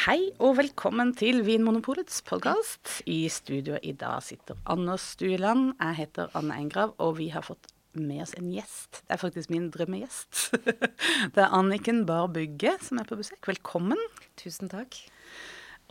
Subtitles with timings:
[0.00, 3.02] Hei og velkommen til Vinmonopolets podkast.
[3.04, 5.74] I studio i dag sitter Anders Stueland.
[5.74, 7.68] Jeg heter Anne Engrav, og vi har fått
[8.00, 9.02] med oss en gjest.
[9.02, 10.54] Det er faktisk min drømmegjest.
[11.36, 13.44] Det er Anniken Bahr Bugge som er på besøk.
[13.44, 14.00] Velkommen.
[14.40, 14.96] Tusen takk.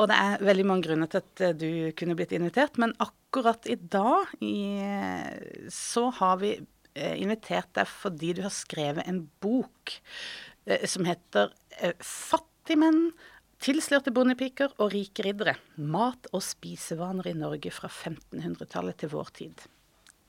[0.01, 3.77] Og det er veldig mange grunner til at du kunne blitt invitert, men akkurat i
[3.77, 4.57] dag i,
[5.69, 9.99] så har vi eh, invitert deg fordi du har skrevet en bok
[10.65, 13.11] eh, som heter eh, Fattigmenn
[13.59, 15.57] Tilslørte bondepiker og rike riddere.
[15.75, 19.65] Mat og spisevaner i Norge fra 1500-tallet til vår tid.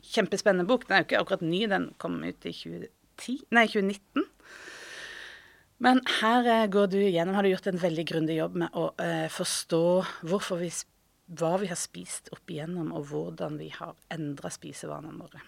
[0.03, 0.89] Kjempespennende bok.
[0.89, 4.27] Den er jo ikke akkurat ny, den kom ut i 2010, nei, 2019.
[5.87, 8.91] Men her eh, går du gjennom, har du gjort en veldig grundig jobb med å
[9.01, 9.85] eh, forstå
[10.27, 10.73] vi,
[11.39, 15.45] hva vi har spist opp igjennom, og hvordan vi har endra spisevanene våre.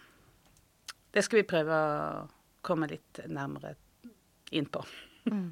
[1.13, 2.23] Det skal vi prøve å
[2.65, 3.75] komme litt nærmere
[4.55, 4.87] inn på.
[5.27, 5.51] Mm.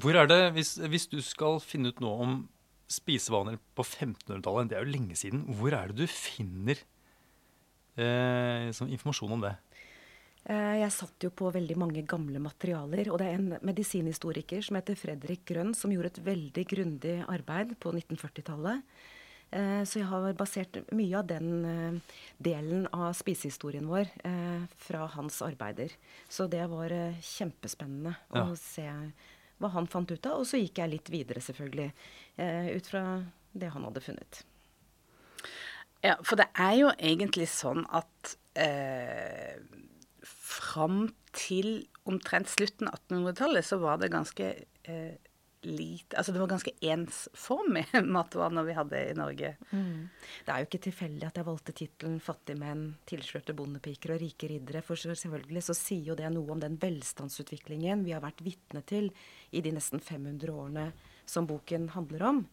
[0.00, 2.38] Hvor er det, hvis, hvis, du skal finne ut noe om
[2.92, 6.80] spisevaner på 1500-tallet, det er jo lenge siden, hvor er det du finner
[8.00, 9.56] eh, sånn informasjon om det?
[10.50, 13.10] Eh, jeg satt jo på veldig mange gamle materialer.
[13.12, 17.76] Og det er en medisinhistoriker som heter Fredrik Grønn, som gjorde et veldig grundig arbeid
[17.82, 18.82] på 1940-tallet.
[19.52, 24.10] Eh, så jeg har basert mye av den eh, delen av spisehistorien vår
[24.82, 25.94] fra hans arbeider.
[26.28, 28.42] Så det var kjempespennende ja.
[28.48, 28.88] å se
[29.62, 30.42] hva han fant ut av.
[30.42, 31.92] Og så gikk jeg litt videre, selvfølgelig,
[32.42, 33.04] eh, ut fra
[33.52, 34.42] det han hadde funnet.
[36.02, 39.60] Ja, for det er jo egentlig sånn at eh,
[40.26, 44.48] fram til omtrent slutten av 1800-tallet så var det ganske
[44.90, 45.14] eh,
[45.66, 47.84] lite Altså det var ganske ensformig
[48.16, 49.54] matvaner vi hadde i Norge.
[49.70, 50.08] Mm.
[50.44, 54.84] Det er jo ikke tilfeldig at jeg valgte tittelen 'Fattigmenn, tilslørte bondepiker og rike riddere'.
[54.86, 59.10] For selvfølgelig så sier jo det noe om den velstandsutviklingen vi har vært vitne til
[59.52, 60.92] i de nesten 500 årene
[61.26, 62.46] som boken handler om.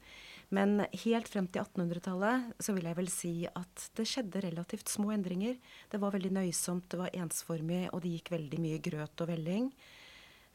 [0.50, 5.12] Men helt frem til 1800-tallet så vil jeg vel si at det skjedde relativt små
[5.14, 5.60] endringer.
[5.92, 9.70] Det var veldig nøysomt, det var ensformig, og det gikk veldig mye grøt og velling.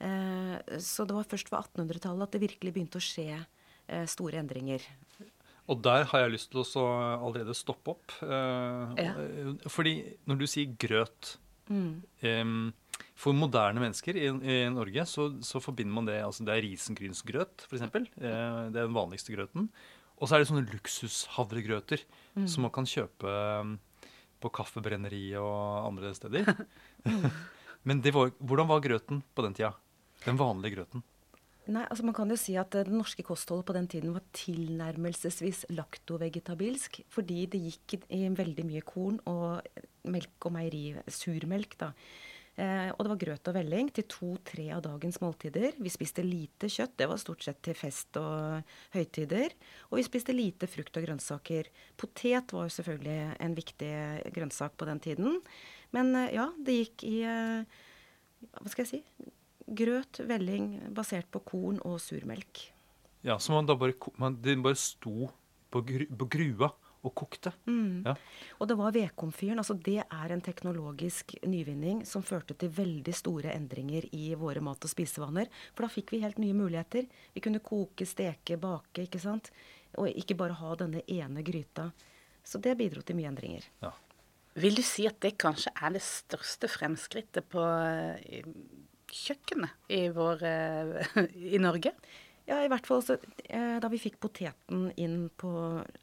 [0.05, 4.41] Eh, så det var først på 1800-tallet at det virkelig begynte å skje eh, store
[4.43, 4.85] endringer.
[5.73, 8.17] Og der har jeg lyst til å allerede stoppe opp.
[8.21, 9.15] Eh, ja.
[9.73, 9.97] Fordi
[10.29, 11.37] når du sier grøt
[11.73, 12.73] mm.
[13.19, 17.65] For moderne mennesker i, i Norge så, så, forbinder man det altså Det er risengrynsgrøt,
[17.67, 17.87] f.eks.
[18.21, 19.71] Det er den vanligste grøten.
[20.21, 22.05] Og så er det sånne luksushavregrøter
[22.37, 22.47] mm.
[22.51, 23.33] som man kan kjøpe
[24.45, 26.53] på kaffebrenneri og andre steder.
[27.89, 29.73] Men var, hvordan var grøten på den tida?
[30.25, 31.05] Den vanlige grøten?
[31.65, 35.65] Nei, altså Man kan jo si at det norske kostholdet på den tiden var tilnærmelsesvis
[35.73, 37.01] laktovegetabilsk.
[37.13, 39.65] Fordi det gikk i veldig mye korn og
[40.13, 41.79] melk og meieri, surmelk.
[41.81, 41.93] da.
[42.55, 45.73] Eh, og det var grøt og velling til to-tre av dagens måltider.
[45.81, 49.57] Vi spiste lite kjøtt, det var stort sett til fest og høytider.
[49.91, 51.73] Og vi spiste lite frukt og grønnsaker.
[51.99, 53.95] Potet var jo selvfølgelig en viktig
[54.37, 55.41] grønnsak på den tiden.
[55.97, 57.81] Men eh, ja, det gikk i eh,
[58.61, 59.33] Hva skal jeg si?
[59.67, 62.71] Grøt, velling basert på korn og surmelk.
[63.25, 65.31] Ja, Så man da bare, man, den bare sto
[65.73, 66.69] på, gru, på grua
[67.05, 67.53] og kokte?
[67.69, 68.05] Mm.
[68.05, 68.15] Ja.
[68.61, 69.59] Og det var vedkomfyren.
[69.61, 74.85] altså Det er en teknologisk nyvinning som førte til veldig store endringer i våre mat-
[74.85, 75.49] og spisevaner.
[75.75, 77.09] For da fikk vi helt nye muligheter.
[77.35, 79.51] Vi kunne koke, steke, bake, ikke sant.
[79.97, 81.91] Og ikke bare ha denne ene gryta.
[82.45, 83.65] Så det bidro til mye endringer.
[83.83, 83.93] Ja.
[84.55, 87.63] Vil du si at det kanskje er det største fremskrittet på
[89.15, 91.95] kjøkkenet i, vår, eh, i Norge?
[92.45, 93.17] Ja, i hvert fall så,
[93.49, 95.51] eh, Da vi fikk poteten inn på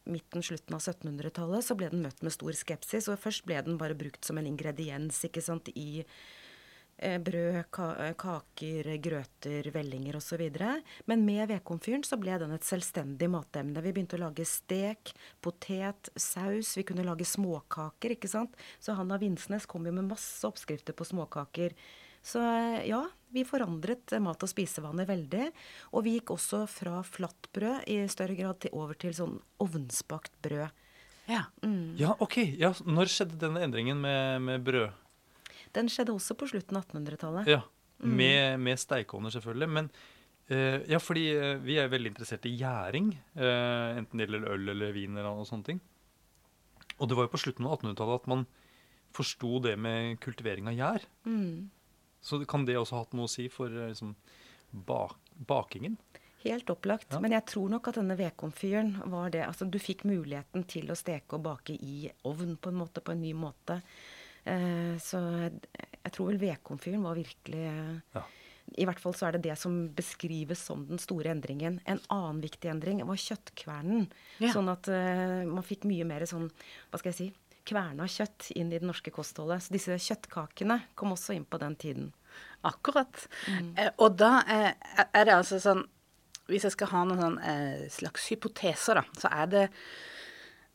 [0.09, 3.09] midten, slutten av 1700-tallet, så ble den møtt med stor skepsis.
[3.09, 6.03] og Først ble den bare brukt som en ingrediens ikke sant, i
[6.97, 7.69] eh, brød,
[8.17, 10.41] kaker, grøter, vellinger osv.
[11.05, 13.81] Men med vedkomfyren så ble den et selvstendig matemne.
[13.81, 16.73] Vi begynte å lage stek, potet, saus.
[16.77, 18.17] Vi kunne lage småkaker.
[18.17, 18.57] ikke sant?
[18.79, 21.77] Så Hanna Vinsnes kom jo med masse oppskrifter på småkaker
[22.21, 22.41] så
[22.85, 23.01] ja,
[23.33, 25.49] vi forandret mat- og spisevaner veldig.
[25.95, 30.33] Og vi gikk også fra flatt brød i større grad til over til sånn ovnsbakt
[30.43, 30.69] brød.
[31.31, 31.97] Ja, mm.
[31.99, 32.37] ja ok.
[32.59, 34.91] Ja, når skjedde denne endringen med, med, brød?
[35.75, 37.51] Den skjedde også på slutten av 1800-tallet.
[37.51, 37.61] Ja,
[38.03, 38.15] mm.
[38.19, 39.71] Med, med steikeovner, selvfølgelig.
[39.79, 39.91] Men
[40.51, 43.13] uh, ja, fordi uh, vi er veldig interessert i gjæring.
[43.37, 45.83] Uh, enten det gjelder øl eller vin eller noe sånne ting.
[46.99, 48.49] Og det var jo på slutten av 1800-tallet at man
[49.15, 51.07] forsto det med kultivering av gjær.
[51.27, 51.71] Mm.
[52.21, 54.15] Så kan det også ha hatt noe å si for eh, liksom,
[54.71, 55.17] bak
[55.49, 55.97] bakingen?
[56.43, 57.09] Helt opplagt.
[57.13, 57.19] Ja.
[57.21, 60.97] Men jeg tror nok at denne vedkomfyren var det Altså du fikk muligheten til å
[60.97, 63.81] steke og bake i ovn på en måte, på en ny måte.
[64.43, 65.59] Eh, så jeg,
[65.99, 67.65] jeg tror vel vedkomfyren var virkelig
[68.15, 68.23] ja.
[68.79, 71.79] I hvert fall så er det det som beskrives som den store endringen.
[71.89, 74.05] En annen viktig endring var kjøttkvernen.
[74.39, 74.53] Ja.
[74.55, 76.47] Sånn at uh, man fikk mye mer sånn,
[76.91, 77.27] hva skal jeg si,
[77.71, 79.63] kverna kjøtt inn i det norske kostholdet.
[79.63, 82.11] Så disse kjøttkakene kom også inn på den tiden.
[82.67, 83.25] Akkurat.
[83.47, 83.71] Mm.
[83.77, 84.71] Eh, og da eh,
[85.09, 85.87] er det altså sånn
[86.51, 89.65] Hvis jeg skal ha noen sånn, eh, slags hypoteser, da, så er det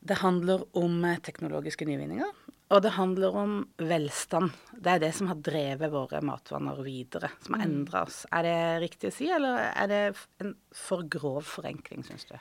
[0.00, 2.32] Det handler om teknologiske nyvinninger.
[2.74, 4.54] Og det handler om velstand.
[4.72, 7.30] Det er det som har drevet våre matvaner videre.
[7.42, 7.66] Som har mm.
[7.68, 8.24] endra oss.
[8.34, 10.00] Er det riktig å si, eller er det
[10.42, 12.34] en for grov forenkling, syns du?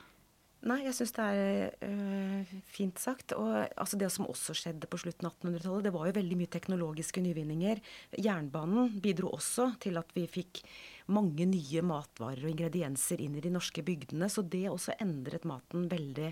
[0.66, 3.36] Nei, jeg syns det er øh, fint sagt.
[3.38, 6.54] Og altså, det som også skjedde på slutten av 1800-tallet, det var jo veldig mye
[6.56, 7.82] teknologiske nyvinninger.
[8.18, 10.64] Jernbanen bidro også til at vi fikk
[11.12, 14.30] mange nye matvarer og ingredienser inn i de norske bygdene.
[14.32, 16.32] Så det også endret maten veldig.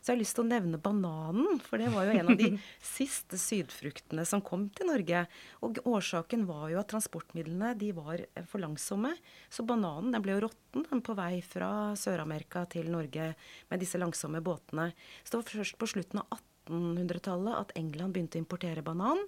[0.00, 2.50] Så jeg har lyst til å nevne bananen, for det var jo en av de
[2.96, 5.24] siste sydfruktene som kom til Norge.
[5.66, 9.12] Og årsaken var jo at transportmidlene de var for langsomme.
[9.52, 13.32] Så bananen den ble jo råtten på vei fra Sør-Amerika til Norge
[13.70, 14.90] med disse langsomme båtene.
[15.24, 16.40] Så det var først på slutten av
[16.70, 19.20] 1800-tallet at England begynte å importere banan.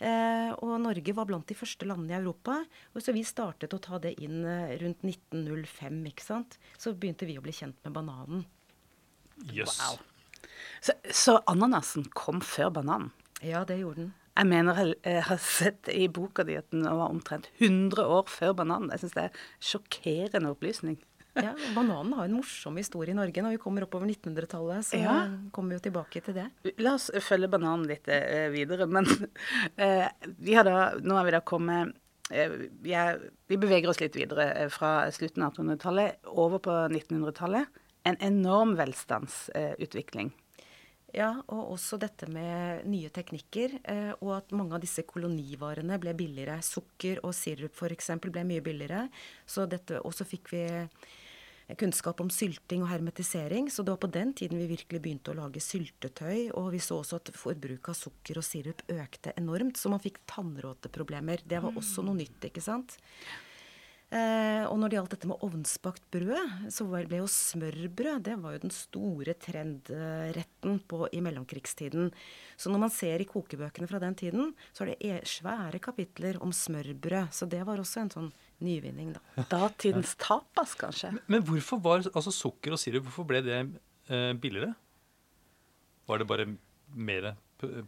[0.00, 2.56] Eh, og Norge var blant de første landene i Europa.
[2.94, 6.56] Og så vi startet å ta det inn eh, rundt 1905, ikke sant.
[6.80, 8.46] Så begynte vi å bli kjent med bananen.
[9.52, 9.76] Yes.
[9.80, 10.00] Wow.
[10.80, 13.12] Så, så ananasen kom før bananen?
[13.44, 14.16] Ja, det gjorde den.
[14.40, 18.54] Jeg mener jeg har sett i boka di at den var omtrent 100 år før
[18.62, 18.92] bananen.
[18.94, 19.40] Jeg syns det er
[19.72, 20.96] sjokkerende opplysning.
[21.34, 23.42] Ja, Bananen har en morsom historie i Norge.
[23.42, 25.14] Når vi kommer oppover 1900-tallet, så ja.
[25.54, 26.46] kommer vi jo tilbake til det.
[26.82, 28.88] La oss følge bananen litt eh, videre.
[28.90, 29.06] Men
[29.76, 31.94] eh, vi har da, nå har vi da kommet
[32.34, 36.76] eh, vi, er, vi, beveger oss litt videre eh, fra slutten av 1800-tallet over på
[36.90, 37.80] 1900-tallet.
[38.10, 40.32] En enorm velstandsutvikling.
[41.10, 46.14] Ja, og også dette med nye teknikker, eh, og at mange av disse kolonivarene ble
[46.14, 46.60] billigere.
[46.62, 48.12] Sukker og sirup f.eks.
[48.28, 49.08] ble mye billigere.
[49.46, 50.62] Så dette, og så fikk vi
[51.78, 53.68] kunnskap om sylting og hermetisering.
[53.70, 56.50] Så det var på den tiden vi virkelig begynte å lage syltetøy.
[56.58, 60.22] Og vi så også at forbruket av sukker og sirup økte enormt, så man fikk
[60.30, 61.44] tannråteproblemer.
[61.46, 62.98] Det var også noe nytt, ikke sant.
[64.10, 68.56] Eh, og når det gjaldt dette med ovnsbakt brød, så ble jo smørbrød det var
[68.56, 72.10] jo den store trendretten på, i mellomkrigstiden.
[72.58, 76.40] Så når man ser i kokebøkene fra den tiden, så er det e, svære kapitler
[76.42, 77.30] om smørbrød.
[77.36, 78.32] Så det var også en sånn
[78.66, 79.22] nyvinning, da.
[79.54, 81.12] Datidens tapas, kanskje.
[81.14, 84.74] Men, men, hvorfor var altså sukker og sirup, hvorfor ble det eh, billigere?
[86.10, 86.48] Var det bare
[86.90, 87.30] mer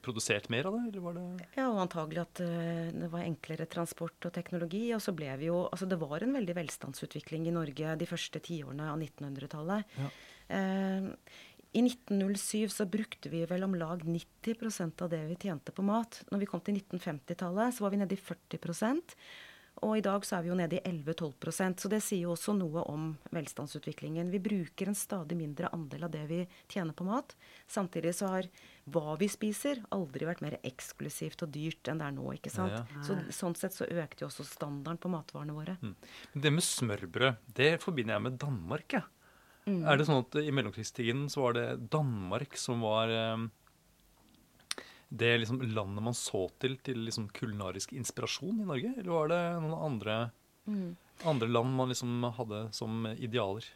[0.05, 3.69] produsert mer av det, eller var det Ja, og antagelig at uh, det var enklere
[3.71, 4.85] transport og teknologi.
[4.97, 8.43] Og så ble vi jo Altså det var en veldig velstandsutvikling i Norge de første
[8.45, 9.97] tiårene av 1900-tallet.
[10.03, 10.13] Ja.
[10.53, 11.11] Uh,
[11.73, 16.19] i 1907 så brukte vi vel om lag 90% av det vi tjente på mat.
[16.29, 18.61] Når vi kom til 1950-tallet, så var vi nede i 40
[19.83, 22.55] og i dag så er vi jo nede i 11-12% så det sier jo også
[22.55, 24.31] noe om velstandsutviklingen.
[24.31, 26.39] Vi bruker en stadig mindre andel av det vi
[26.71, 27.35] tjener på mat.
[27.71, 28.49] Samtidig så har
[28.95, 32.29] hva vi spiser, aldri vært mer eksklusivt og dyrt enn det er nå.
[32.37, 32.75] ikke sant?
[32.75, 33.03] Ja, ja.
[33.07, 35.75] Så, sånn sett så økte jo også standarden på matvarene våre.
[35.83, 35.97] Mm.
[36.47, 38.99] Det med smørbrød, det forbinder jeg med Danmark.
[39.01, 39.03] Ja.
[39.67, 39.83] Mm.
[39.87, 43.45] Er det sånn at i mellomkrigstiden så var det Danmark som var eh,
[45.13, 48.95] det liksom landet man så til til liksom kulinarisk inspirasjon i Norge?
[48.97, 50.19] Eller var det noen andre,
[50.65, 50.91] mm.
[51.29, 53.67] andre land man liksom hadde som idealer?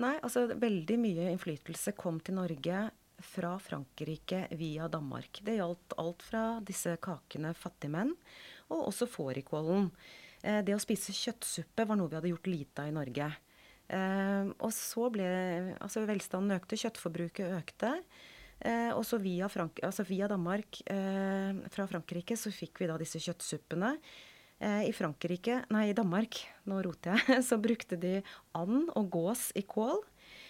[0.00, 2.86] Nei, altså veldig mye innflytelse kom til Norge
[3.24, 5.40] fra Frankrike via Danmark.
[5.44, 8.12] Det gjaldt alt fra disse kakene fattigmenn,
[8.68, 9.88] og også fårikålen.
[10.42, 13.30] Eh, det å spise kjøttsuppe var noe vi hadde gjort lite av i Norge.
[13.86, 15.28] Eh, og så ble
[15.78, 17.94] altså velstanden økte, kjøttforbruket økte.
[18.64, 23.20] Eh, og så via, altså via Danmark, eh, fra Frankrike, så fikk vi da disse
[23.20, 23.96] kjøttsuppene.
[24.58, 28.22] Eh, I Frankrike, nei, i Danmark, nå roter jeg, så brukte de
[28.56, 30.00] and og gås i kål.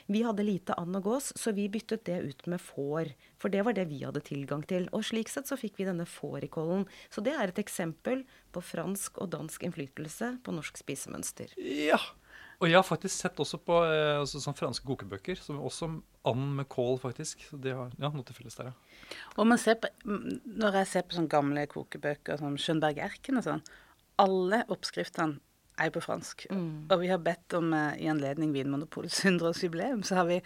[0.06, 3.10] Vi hadde lite and og gås, så vi byttet det ut med får.
[3.42, 4.86] For det var det vi hadde tilgang til.
[4.94, 6.86] Og slik sett så fikk vi denne fårikålen.
[7.10, 8.22] Så det er et eksempel
[8.54, 11.56] på fransk og dansk innflytelse på norsk spisemønster.
[11.58, 11.98] Ja,
[12.56, 15.90] og jeg har faktisk sett også på eh, altså, sånn franske kokebøker, som også
[16.26, 17.44] and med kål, faktisk.
[17.50, 19.16] Så det har ja, noe til felles der, ja.
[19.36, 23.44] Og man ser på, når jeg ser på sånne gamle kokebøker som Schönberg Erken og
[23.46, 23.62] sånn,
[24.22, 25.36] alle oppskriftene
[25.76, 26.46] er på fransk.
[26.48, 26.88] Mm.
[26.88, 30.40] Og vi har bedt om, uh, i anledning Vinmonopolets 100-årsjubileum, så har vi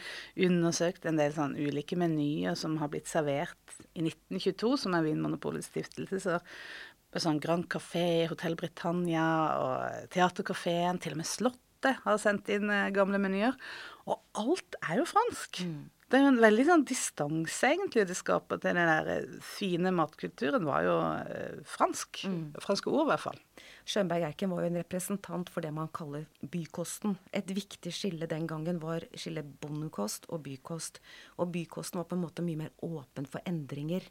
[0.48, 5.70] undersøkt en del sånn ulike menyer som har blitt servert i 1922, som er Vinmonopolets
[5.70, 6.18] stiftelse.
[6.26, 9.26] Så sånn Grand Café, Hotell Britannia
[9.62, 13.56] og Teaterkafeen, til og med Slott Lotte har sendt inn eh, gamle menyer.
[14.04, 15.62] Og alt er jo fransk.
[15.64, 15.88] Mm.
[16.10, 19.92] Det er jo en veldig sånn distanse, egentlig, det skaper til den der eh, fine
[19.94, 20.66] matkulturen.
[20.66, 22.24] var jo eh, fransk.
[22.28, 22.42] Mm.
[22.60, 23.40] Franske ord, i hvert fall.
[23.88, 27.16] Schönberg Eiken var jo en representant for det man kaller bykosten.
[27.32, 31.00] Et viktig skille den gangen var skillet bondekost og bykost.
[31.40, 34.04] Og bykosten var på en måte mye mer åpen for endringer.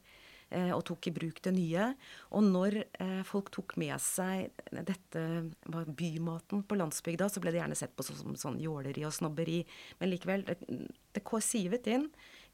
[0.49, 1.91] Eh, og tok i bruk det nye.
[2.33, 5.23] Og når eh, folk tok med seg dette
[5.69, 9.61] var bymaten på landsbygda, så ble det gjerne sett på som sånn jåleri og snobberi.
[10.01, 10.57] Men likevel, det,
[11.13, 12.07] det sivet inn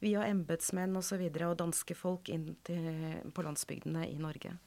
[0.04, 1.24] via embetsmenn osv.
[1.24, 4.58] Og, så og danske folk inn til, på landsbygdene i Norge.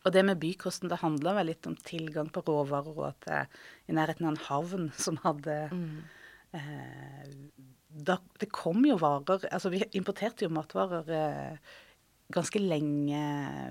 [0.00, 3.66] Og det med bykosten, det handla vel litt om tilgang på råvarer, og at er
[3.90, 5.98] i nærheten av en havn som hadde mm.
[6.56, 7.28] eh,
[7.90, 11.76] da, Det kom jo varer Altså, vi importerte jo matvarer eh,
[12.32, 13.20] ganske lenge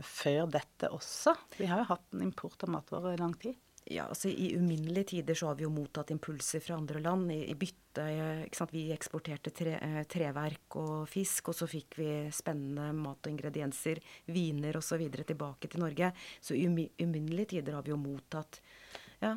[0.05, 1.35] før dette også.
[1.57, 3.57] Vi har jo hatt en import av matvarer i lang tid.
[3.89, 7.31] Ja, altså I uminnelige tider så har vi jo mottatt impulser fra andre land.
[7.33, 8.03] I, i bytte
[8.45, 8.73] ikke sant?
[8.75, 14.01] Vi eksporterte tre, eh, treverk og fisk, og så fikk vi spennende mat og ingredienser,
[14.29, 15.07] viner osv.
[15.17, 16.11] tilbake til Norge.
[16.37, 18.61] Så i uminnelige tider har vi jo mottatt
[19.23, 19.33] ja,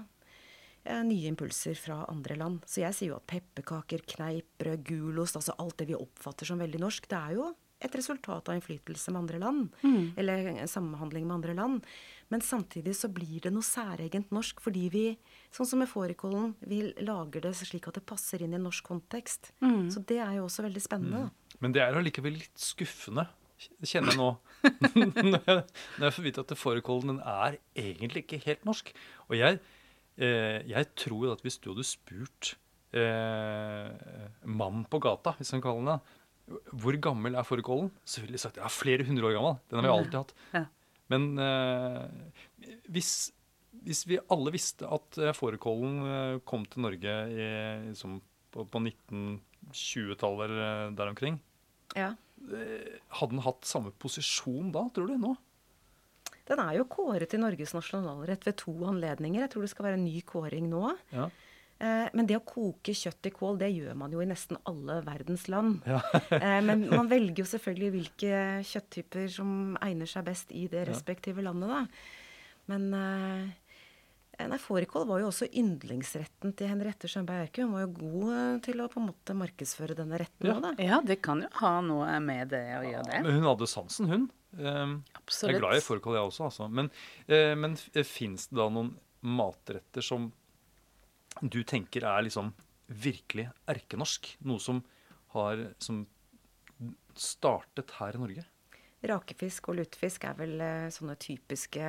[1.06, 2.60] nye impulser fra andre land.
[2.68, 6.82] Så jeg sier jo at pepperkaker, kneippbrød, gulost, altså alt det vi oppfatter som veldig
[6.82, 7.52] norsk, det er jo
[7.82, 9.68] et resultat av innflytelse med andre land.
[9.82, 10.12] Mm.
[10.20, 11.86] Eller samhandling med andre land.
[12.32, 15.04] Men samtidig så blir det noe særegent norsk fordi vi,
[15.52, 18.86] sånn som med fårikålen, vi lager det slik at det passer inn i en norsk
[18.88, 19.52] kontekst.
[19.60, 19.90] Mm.
[19.92, 21.26] Så det er jo også veldig spennende.
[21.28, 21.58] Mm.
[21.60, 23.26] Men det er allikevel litt skuffende,
[23.84, 24.30] kjenner jeg nå.
[25.34, 25.60] når jeg,
[25.98, 28.94] når jeg får vite at fårikålen er egentlig ikke helt norsk.
[29.28, 29.60] Og jeg,
[30.16, 32.54] eh, jeg tror at hvis du hadde spurt
[32.96, 33.92] eh,
[34.48, 36.18] mannen på gata, hvis han kaller det,
[36.72, 37.90] hvor gammel er fårikålen?
[38.04, 39.60] Så ville de sagt ja, flere hundre år gammel.
[39.70, 40.34] Den har vi alltid hatt.
[40.54, 40.64] Ja.
[41.12, 42.02] Men eh,
[42.92, 43.12] hvis,
[43.84, 47.46] hvis, vi alle visste at eh, fårikålen eh, kom til Norge i,
[47.90, 48.20] liksom,
[48.54, 51.40] på, på 1920-tallet eller eh, der omkring,
[51.98, 52.12] ja.
[53.18, 55.34] hadde den hatt samme posisjon da, tror du, nå?
[56.48, 59.44] Den er jo kåret til Norges nasjonalrett ved to anledninger.
[59.44, 60.88] Jeg tror det skal være en ny kåring nå.
[61.14, 61.28] Ja.
[61.82, 65.00] Eh, men det å koke kjøtt i kål, det gjør man jo i nesten alle
[65.06, 65.82] verdens land.
[65.88, 66.02] Ja.
[66.42, 68.36] Eh, men man velger jo selvfølgelig hvilke
[68.66, 71.82] kjøtttyper som egner seg best i det respektive landet, da.
[72.70, 77.66] Men eh, nei, fårikål var jo også yndlingsretten til Henriette Schjønberg Erke.
[77.66, 80.58] Hun var jo god til å på en måte markedsføre denne retten ja.
[80.62, 80.74] da.
[80.82, 83.22] Ja, det kan jo ha noe med det å gjøre, det.
[83.26, 84.28] Men hun hadde sansen, hun.
[84.52, 84.98] Um,
[85.30, 86.70] jeg er glad i fårikål, jeg også, altså.
[86.80, 86.92] Men,
[87.30, 90.30] uh, men fins det da noen matretter som
[91.40, 92.52] du tenker er liksom
[92.92, 94.34] virkelig erkenorsk?
[94.44, 94.82] Noe som
[95.32, 96.04] har som
[97.16, 98.44] startet her i Norge?
[99.08, 101.86] Rakefisk og lutefisk er vel uh, sånne typiske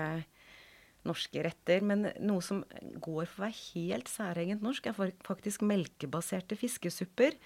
[1.07, 1.83] norske retter.
[1.85, 7.37] Men noe som går for å være helt særegent norsk, er faktisk melkebaserte fiskesupper.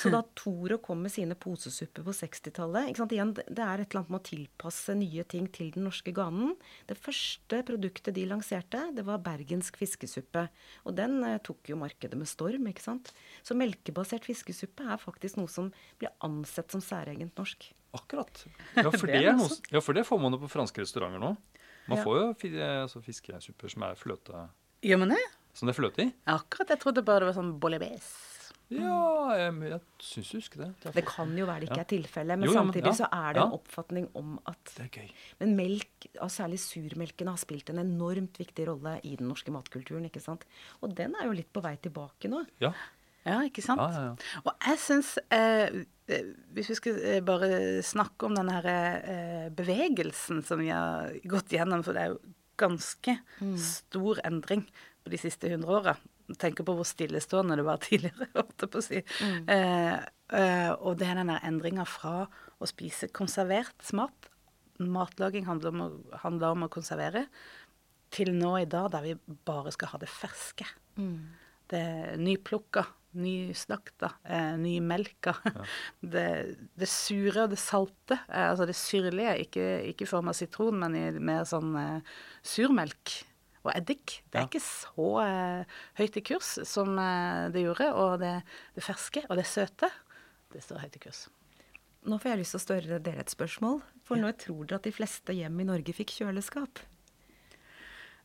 [0.00, 4.20] Så da Toro kom med sine posesupper på 60-tallet Det er et eller annet med
[4.20, 6.54] å tilpasse nye ting til den norske ganen.
[6.88, 10.46] Det første produktet de lanserte, det var bergensk fiskesuppe.
[10.84, 13.12] Og den eh, tok jo markedet med storm, ikke sant.
[13.46, 17.70] Så melkebasert fiskesuppe er faktisk noe som blir ansett som særegent norsk.
[17.96, 18.44] Akkurat.
[18.74, 21.36] Ja, for det, noe, ja, for det får man jo på franske restauranter nå.
[21.90, 22.28] Man får jo
[22.66, 24.46] altså, fiskesupper som er fløte
[24.86, 25.24] Gjør man det?
[25.56, 26.12] Som det er fløte i.
[26.28, 26.74] Akkurat.
[26.74, 28.26] Jeg trodde bare det var sånn bolognese.
[28.66, 30.68] Ja, jeg, jeg syns du husker det.
[30.82, 32.96] Det, det kan jo være det ikke er tilfellet, men jo, samtidig ja.
[32.98, 35.12] så er det en oppfatning om at Det er gøy.
[35.42, 40.08] Men melk, og særlig surmelken, har spilt en enormt viktig rolle i den norske matkulturen.
[40.10, 40.42] ikke sant?
[40.82, 42.42] Og den er jo litt på vei tilbake nå.
[42.62, 42.72] Ja.
[43.26, 43.82] Ja, ikke sant?
[43.82, 44.40] Ja, ja, ja.
[44.44, 47.48] Og jeg syns eh, eh, Hvis vi skal eh, bare
[47.86, 52.20] snakke om den her, eh, bevegelsen som vi har gått gjennom, for det er jo
[52.56, 53.56] ganske mm.
[53.60, 54.64] stor endring
[55.04, 55.96] på de siste hundre åra.
[56.40, 59.02] Tenk på hvor stillestående det var tidligere, holdt jeg på å si.
[59.22, 59.50] Mm.
[59.56, 59.98] Eh,
[60.40, 62.24] eh, og det er den der endringa fra
[62.56, 64.32] å spise konservert mat
[64.76, 67.22] Matlaging handler om, å, handler om å konservere.
[68.12, 69.14] Til nå i dag der vi
[69.48, 70.66] bare skal ha det ferske.
[71.00, 71.32] Mm.
[71.72, 71.86] Det
[72.20, 72.84] nyplukka
[73.18, 75.36] nyslakta, eh, nymelka.
[75.44, 75.66] Ja.
[76.16, 76.26] Det,
[76.78, 80.78] det, sure og det salte, eh, altså det syrlige, ikke, ikke i form av sitron,
[80.82, 83.16] men i mer sånn eh, surmelk
[83.66, 84.20] og eddik.
[84.30, 84.50] Det er ja.
[84.50, 87.90] ikke så eh, høyt i kurs som eh, det gjorde.
[87.98, 88.34] Og det,
[88.76, 89.90] det, ferske og det søte,
[90.54, 91.26] det står høyt i kurs.
[92.06, 93.80] Nå får jeg lyst til å større dere et spørsmål.
[94.06, 94.26] For ja.
[94.26, 96.84] nå tror dere at de fleste hjem i Norge fikk kjøleskap?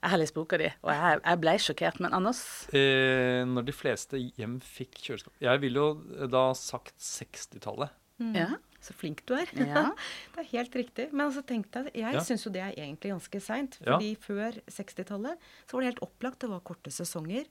[0.02, 2.00] Jeg har lest boka di, og jeg, jeg ble sjokkert.
[2.02, 2.42] Men Anders?
[2.74, 7.94] Eh, når de fleste hjem fikk kjøleskap Jeg ville jo da sagt 60-tallet.
[8.22, 8.34] Mm.
[8.38, 8.50] Ja.
[8.82, 9.50] Så flink du er.
[9.54, 9.92] Ja.
[10.34, 11.08] det er helt riktig.
[11.12, 12.26] Men altså, tenk deg, jeg ja.
[12.26, 13.78] syns jo det er egentlig ganske seint.
[13.84, 14.24] Fordi ja.
[14.26, 16.42] før 60-tallet så var det helt opplagt.
[16.42, 17.46] Det var korte sesonger.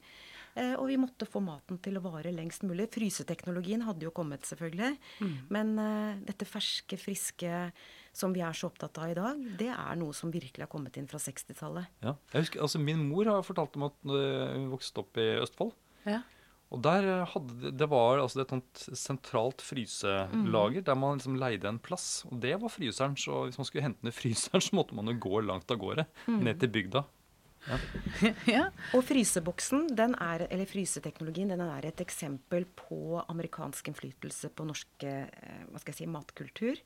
[0.59, 2.88] Eh, og vi måtte få maten til å vare lengst mulig.
[2.95, 4.97] Fryseteknologien hadde jo kommet, selvfølgelig.
[5.23, 5.37] Mm.
[5.54, 7.64] Men eh, dette ferske, friske
[8.12, 10.97] som vi er så opptatt av i dag, det er noe som virkelig har kommet
[10.99, 11.93] inn fra 60-tallet.
[12.02, 12.17] Ja.
[12.33, 15.73] Jeg husker, altså Min mor har fortalt om at hun vokste opp i Østfold.
[16.09, 16.23] Ja.
[16.71, 20.87] Og der hadde det var altså et sånt sentralt fryselager mm.
[20.87, 22.23] der man liksom leide en plass.
[22.31, 23.17] Og det var fryseren.
[23.19, 26.07] Så hvis man skulle hente ned fryseren, så måtte man jo gå langt av gårde.
[26.29, 26.45] Mm.
[26.47, 27.05] Ned til bygda.
[27.67, 27.79] Ja.
[28.55, 28.67] ja.
[28.97, 35.09] Og fryseboksen, den er, eller fryseteknologien, den er et eksempel på amerikansk innflytelse på norsk
[35.11, 35.26] eh,
[35.67, 36.85] hva skal jeg si, matkultur.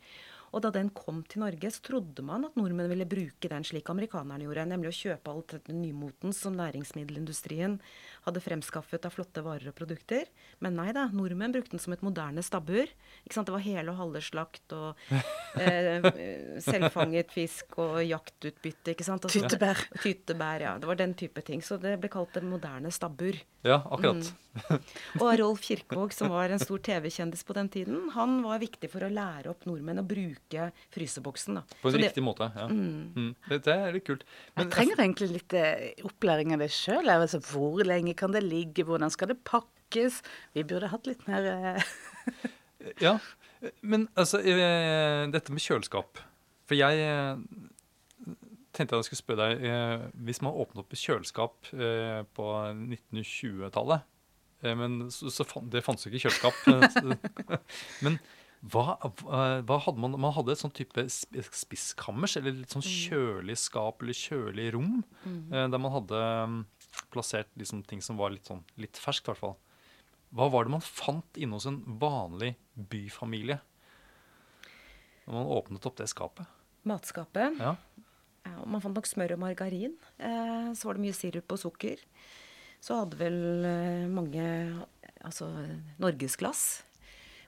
[0.54, 3.88] Og da den kom til Norge, så trodde man at nordmenn ville bruke den slik
[3.90, 7.80] amerikanerne gjorde, nemlig å kjøpe alt dette nymoten som næringsmiddelindustrien
[8.24, 10.28] hadde fremskaffet av flotte varer og produkter.
[10.64, 12.90] Men nei da, nordmenn brukte den som et moderne stabbur.
[13.24, 13.48] Ikke sant?
[13.48, 15.00] Det var hele og halve slakt og
[15.60, 16.08] eh,
[16.64, 18.94] selvfanget fisk og jaktutbytte.
[18.94, 19.26] ikke sant?
[19.28, 19.84] Altså, tyttebær.
[20.00, 20.76] Tyttebær, ja.
[20.80, 21.64] Det var den type ting.
[21.64, 23.38] Så det ble kalt det moderne stabbur.
[23.64, 24.16] Ja, akkurat.
[24.16, 24.80] Mm.
[25.24, 29.06] Og Rolf Kirkevåg, som var en stor TV-kjendis på den tiden, han var viktig for
[29.06, 31.58] å lære opp nordmenn å bruke fryseboksen.
[31.58, 31.78] Da.
[31.80, 32.66] På en Så riktig det, måte, ja.
[32.68, 33.14] Mm.
[33.16, 33.30] Mm.
[33.50, 34.26] Det, er litt kult.
[34.54, 37.08] Men, jeg trenger egentlig litt eh, opplæring av det sjøl.
[37.14, 38.86] Altså, hvor lenge kan det ligge?
[38.88, 40.20] Hvordan skal det pakkes?
[40.56, 41.94] Vi burde hatt litt mer eh,
[43.04, 43.18] Ja.
[43.80, 46.20] Men altså, eh, dette med kjøleskap.
[46.68, 47.00] For jeg
[48.74, 54.06] tenkte jeg skulle spørre deg eh, Hvis man åpnet opp et kjøleskap eh, på 1920-tallet
[54.64, 56.56] eh, Men så, Det fantes jo ikke kjøleskap.
[58.04, 58.18] men
[58.72, 61.02] hva, hva, hadde man Man hadde et sånn type
[61.52, 62.94] spiskammers, eller litt sånn mm.
[63.04, 65.50] kjølig skap eller kjølig rom, mm.
[65.52, 66.62] der man hadde mm,
[67.12, 69.56] plassert liksom ting som var litt sånn litt ferskt, i hvert fall.
[70.34, 73.60] Hva var det man fant inne hos en vanlig byfamilie
[75.24, 76.48] når man åpnet opp det skapet?
[76.84, 77.60] Matskapet?
[77.62, 77.76] Ja.
[78.44, 79.94] Ja, man fant nok smør og margarin.
[80.18, 82.02] Eh, så var det mye sirup og sukker.
[82.84, 84.44] Så hadde vel eh, mange
[85.24, 85.48] altså
[86.02, 86.82] norgesglass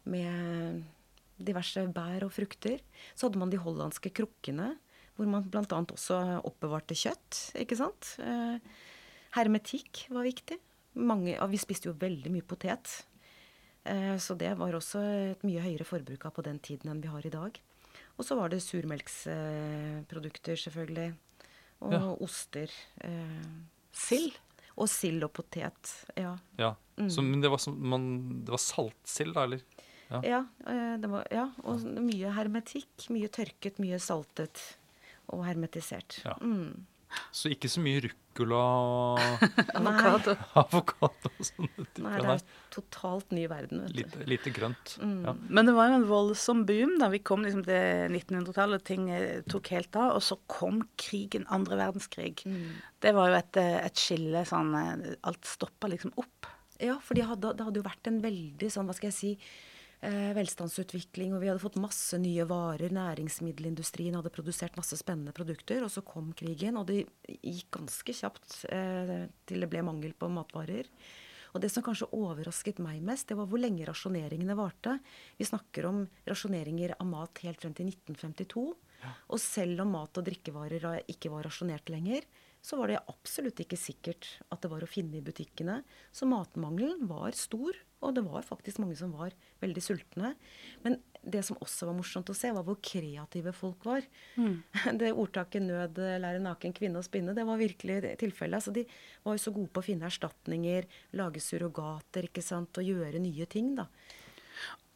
[0.09, 0.87] med
[1.37, 2.81] diverse bær og frukter.
[3.13, 4.73] Så hadde man de hollandske krukkene,
[5.17, 5.65] hvor man bl.a.
[5.69, 7.43] også oppbevarte kjøtt.
[7.61, 8.15] ikke sant?
[8.25, 8.57] Eh,
[9.35, 10.59] hermetikk var viktig.
[10.97, 13.05] Mange, vi spiste jo veldig mye potet.
[13.85, 17.13] Eh, så det var også et mye høyere forbruk av på den tiden enn vi
[17.13, 17.61] har i dag.
[18.17, 21.11] Og så var det surmelksprodukter, selvfølgelig.
[21.85, 22.03] Og ja.
[22.25, 22.73] oster.
[23.05, 23.49] Eh,
[23.93, 24.39] sild.
[24.77, 25.93] Og sild og potet.
[26.17, 26.37] Ja.
[26.61, 26.75] ja.
[26.97, 27.11] Mm.
[27.13, 28.09] Så, men det var, man,
[28.45, 29.61] det var saltsild, da, eller?
[30.07, 33.09] Ja, ja, eh, det var, ja, og mye hermetikk.
[33.13, 34.63] Mye tørket, mye saltet
[35.35, 36.21] og hermetisert.
[36.25, 36.37] Ja.
[36.41, 36.87] Mm.
[37.35, 38.61] Så ikke så mye ruccola
[39.79, 40.35] Avokado.
[40.61, 42.05] Avokado og sånne typer.
[42.07, 42.43] Nei, det er
[42.75, 43.85] totalt ny verden.
[43.85, 44.01] vet du.
[44.01, 44.97] Lite, lite grønt.
[45.03, 45.19] Mm.
[45.27, 45.37] Ja.
[45.49, 48.85] Men det var jo en voldsom boom da vi kom liksom til 1900-tallet.
[48.89, 50.17] Ting eh, tok helt av.
[50.19, 52.45] Og så kom krigen, andre verdenskrig.
[52.49, 52.77] Mm.
[53.05, 56.51] Det var jo et, eh, et skille sånn eh, Alt stoppa liksom opp.
[56.83, 59.33] Ja, for det hadde, det hadde jo vært en veldig sånn, hva skal jeg si
[60.01, 62.93] velstandsutvikling, og vi hadde fått masse nye varer.
[62.95, 65.83] Næringsmiddelindustrien hadde produsert masse spennende produkter.
[65.87, 70.31] Og så kom krigen, og det gikk ganske kjapt eh, til det ble mangel på
[70.33, 70.91] matvarer.
[71.57, 74.99] Og det som kanskje overrasket meg mest, det var hvor lenge rasjoneringene varte.
[75.39, 78.67] Vi snakker om rasjoneringer av mat helt frem til 1952.
[79.01, 79.15] Ja.
[79.33, 82.29] Og selv om mat og drikkevarer ikke var rasjonert lenger,
[82.67, 85.77] så var det absolutt ikke sikkert at det var å finne i butikkene.
[86.11, 90.33] Så matmangelen var stor, og det var faktisk mange som var veldig sultne.
[90.83, 94.03] Men det som også var morsomt å se, var hvor kreative folk var.
[94.35, 94.59] Mm.
[94.99, 98.67] Det ordtaket 'nød lærer naken kvinne å spinne', det var virkelig tilfellet.
[98.67, 98.83] Så de
[99.23, 103.47] var jo så gode på å finne erstatninger, lage surrogater ikke sant, og gjøre nye
[103.47, 103.77] ting.
[103.79, 103.87] da.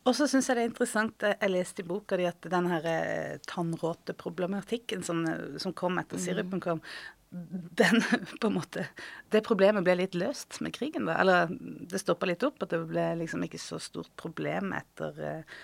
[0.09, 2.67] Og så syns jeg det er interessant, eh, jeg leste i boka di at den
[2.73, 5.23] her eh, tannråteproblematikken som,
[5.61, 6.25] som kom etter mm.
[6.25, 6.81] sirupen kom,
[7.31, 8.03] den
[8.53, 8.89] måte
[9.31, 11.21] Det problemet ble litt løst med krigen, da.
[11.23, 12.63] Eller det stoppa litt opp.
[12.65, 15.59] At det ble liksom ikke så stort problem etter eh,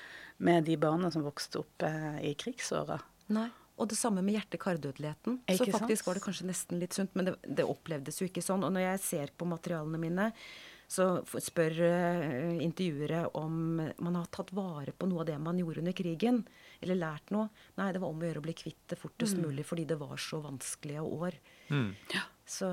[0.46, 3.00] med de barna som vokste opp eh, i krigsåra.
[3.34, 3.48] Nei.
[3.76, 5.42] Og det samme med hjerte-kardødeligheten.
[5.50, 6.06] Så faktisk sant?
[6.06, 8.64] var det kanskje nesten litt sunt, men det, det, opplevdes jo ikke sånn.
[8.64, 10.30] Og når jeg ser på materialene mine,
[10.88, 15.82] så spør uh, intervjuere om man har tatt vare på noe av det man gjorde
[15.82, 16.40] under krigen.
[16.80, 17.50] Eller lært noe.
[17.76, 19.44] Nei, det var om å gjøre å bli kvitt det fortest mm.
[19.44, 21.36] mulig fordi det var så vanskelige år.
[21.70, 21.90] Mm.
[22.14, 22.26] Ja.
[22.46, 22.68] Så,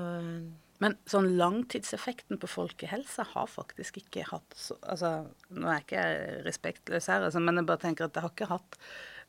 [0.82, 5.10] men sånn langtidseffekten på folkehelsa har faktisk ikke hatt så, altså,
[5.50, 6.04] Nå er jeg ikke
[6.46, 8.78] respektløs her, altså, men jeg bare tenker at det har ikke hatt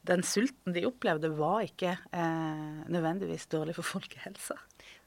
[0.06, 4.60] Den sulten de opplevde, var ikke eh, nødvendigvis dårlig for folkehelsa.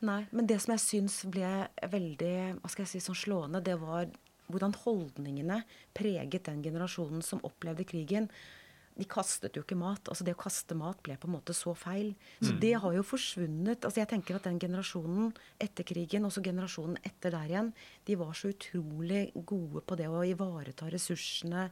[0.09, 1.53] Nei, men det som jeg syns ble
[1.93, 4.11] veldig hva skal jeg si, sånn slående, det var
[4.49, 5.61] hvordan holdningene
[5.97, 8.27] preget den generasjonen som opplevde krigen.
[8.99, 10.11] De kastet jo ikke mat.
[10.11, 12.11] altså Det å kaste mat ble på en måte så feil.
[12.41, 12.59] Så mm.
[12.65, 13.87] det har jo forsvunnet.
[13.87, 15.31] altså Jeg tenker at den generasjonen
[15.63, 17.73] etter krigen, også generasjonen etter der igjen,
[18.09, 21.69] de var så utrolig gode på det å ivareta ressursene.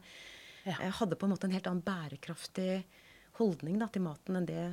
[0.67, 0.79] Ja.
[1.01, 2.71] Hadde på en måte en helt annen bærekraftig
[3.41, 4.67] holdning da, til maten enn det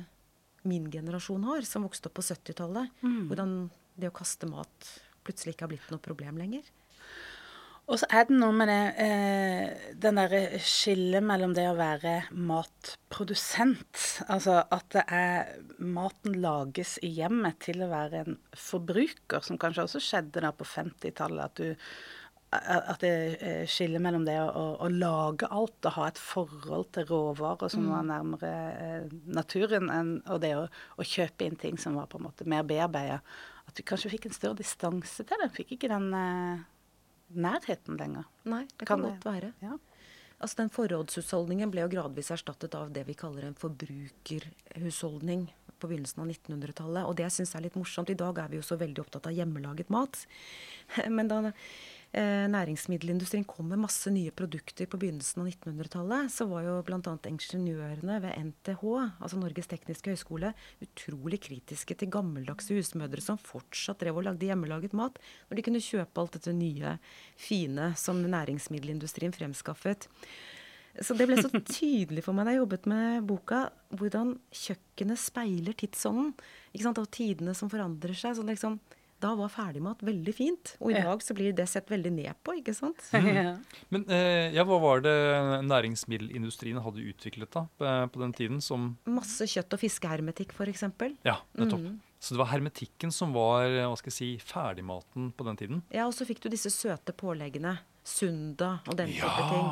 [0.65, 3.03] min generasjon har, som vokste opp på 70-tallet.
[3.03, 3.19] Mm.
[3.29, 3.57] Hvordan
[3.99, 4.89] det å kaste mat
[5.25, 6.65] plutselig ikke har blitt noe problem lenger.
[7.85, 12.15] Og så er det noe med det eh, den derre skillet mellom det å være
[12.33, 19.61] matprodusent Altså at det er maten lages i hjemmet til å være en forbruker, som
[19.61, 21.45] kanskje også skjedde da på 50-tallet.
[21.45, 21.75] At du
[22.55, 23.11] at det
[23.43, 27.85] eh, skiller mellom det å, å, lage alt og ha et forhold til råvarer som
[27.85, 27.89] mm.
[27.91, 28.51] var nærmere
[28.85, 32.47] eh, naturen, enn, og det å, å, kjøpe inn ting som var på en måte
[32.49, 33.19] mer bearbeida.
[33.65, 35.51] At du kanskje fikk en større distanse til det.
[35.57, 36.63] Fikk ikke den eh,
[37.33, 38.29] nærheten lenger.
[38.45, 39.51] Nei, det kan, kan godt være.
[39.63, 39.77] Ja.
[40.39, 45.47] Altså Den forrådshusholdningen ble jo gradvis erstattet av det vi kaller en forbrukerhusholdning
[45.79, 47.07] på begynnelsen av 1900-tallet.
[47.07, 49.29] Og det jeg syns er litt morsomt, i dag er vi jo så veldig opptatt
[49.29, 50.21] av hjemmelaget mat.
[51.17, 51.39] Men da
[52.15, 57.13] næringsmiddelindustrien kom med masse nye produkter på begynnelsen av 1900-tallet, så var jo bl.a.
[57.27, 58.83] ingeniørene ved NTH,
[59.19, 60.53] altså Norges tekniske høgskole,
[60.85, 65.83] utrolig kritiske til gammeldagse husmødre som fortsatt drev og lagde hjemmelaget mat, når de kunne
[65.83, 66.97] kjøpe alt dette nye,
[67.35, 70.07] fine som næringsmiddelindustrien fremskaffet.
[71.03, 73.65] Så det ble så tydelig for meg da jeg jobbet med boka,
[73.99, 76.31] hvordan kjøkkenet speiler tidsånden.
[76.71, 77.01] Ikke sant?
[77.01, 78.37] Og tidene som forandrer seg.
[78.37, 78.77] Så liksom,
[79.23, 80.73] da var ferdigmat veldig fint.
[80.83, 83.01] Og i dag så blir det sett veldig ned på, ikke sant.
[83.25, 83.57] Mm.
[83.91, 85.13] Men eh, ja, hva var det
[85.65, 87.63] næringsmiddelindustrien hadde utviklet da
[88.11, 90.85] på den tiden som Masse kjøtt- og fiskehermetikk, f.eks.
[91.25, 91.81] Ja, nettopp.
[91.81, 91.97] Mm.
[92.21, 95.81] Så det var hermetikken som var hva skal jeg si, ferdigmaten på den tiden?
[95.93, 97.75] Ja, og så fikk du disse søte påleggene.
[98.05, 99.49] Sunda og den type ja.
[99.49, 99.67] ting.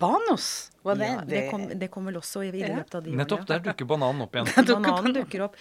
[0.00, 0.48] Banos?
[0.84, 3.46] Hva det, ja, det, kom, det kom vel også i, i løpet av de Nettopp,
[3.48, 4.50] der dukker bananen opp igjen.
[4.74, 5.56] bananen dukker opp.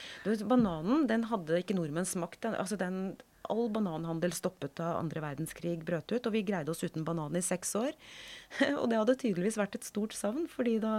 [0.49, 2.45] Bananen den hadde ikke nordmenn smakt.
[2.49, 3.15] Altså den,
[3.51, 7.43] all bananhandel stoppet da andre verdenskrig brøt ut, og vi greide oss uten banan i
[7.45, 7.95] seks år.
[8.81, 10.95] og det hadde tydeligvis vært et stort savn, fordi da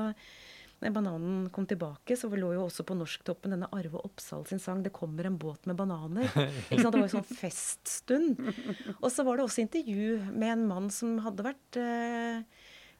[0.93, 4.93] bananen kom tilbake, så lå jo også på Norsktoppen denne Arve Oppsal sin sang 'Det
[4.93, 6.29] kommer en båt med bananer'.
[6.71, 6.93] Ikke sant?
[6.93, 8.43] Det var jo sånn feststund.
[9.03, 12.43] Og så var det også intervju med en mann som hadde vært eh,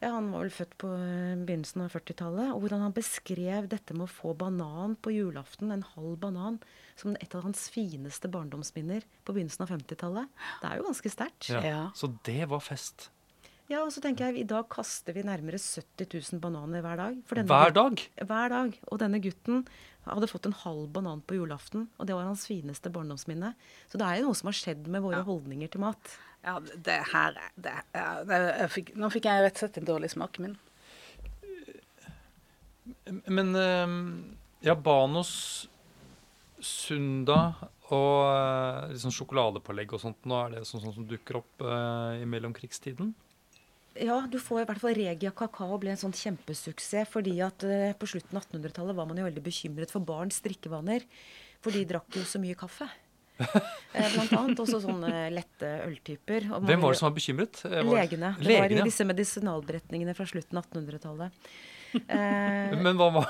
[0.05, 2.51] ja, Han var vel født på eh, begynnelsen av 40-tallet.
[2.53, 6.59] Og hvordan han beskrev dette med å få banan på julaften, en halv banan,
[6.99, 10.45] som et av hans fineste barndomsminner på begynnelsen av 50-tallet.
[10.61, 11.49] Det er jo ganske sterkt.
[11.49, 11.83] Ja, ja.
[11.97, 13.09] Så det var fest.
[13.65, 17.15] Ja, og så tenker jeg, I dag kaster vi nærmere 70 000 bananer hver dag.
[17.25, 18.03] hver dag?
[18.21, 18.75] Hver dag.
[18.93, 19.63] Og denne gutten
[20.05, 23.55] hadde fått en halv banan på julaften, og det var hans fineste barndomsminne.
[23.89, 25.25] Så det er jo noe som har skjedd med våre ja.
[25.25, 26.13] holdninger til mat.
[26.45, 30.11] Ja, det her det, ja, det, fikk, Nå fikk jeg rett og slett en dårlig
[30.13, 30.53] smak min.
[33.25, 34.01] Men ehm,
[34.65, 35.31] ja, Banos,
[36.61, 37.39] Sunda
[37.93, 42.29] og liksom sjokoladepålegg og sånt, nå er det sånn, sånn som dukker opp eh, i
[42.29, 43.11] mellomkrigstiden?
[43.95, 47.07] Ja, du får i hvert fall Regia kakao ble en sånn kjempesuksess.
[47.13, 51.05] fordi at eh, på slutten av 1800-tallet var man jo veldig bekymret for barns drikkevaner.
[51.63, 52.89] For de drakk jo så mye kaffe.
[53.39, 54.59] Eh, blant annet.
[54.59, 56.49] Også sånne lette øltyper.
[56.51, 57.61] Hvem var det som var bekymret?
[57.63, 57.87] Var...
[57.87, 58.33] Legene.
[58.39, 61.45] Det Legene, var i disse medisinalberetningene fra slutten av 1800-tallet.
[61.95, 63.29] Eh, Men hva var,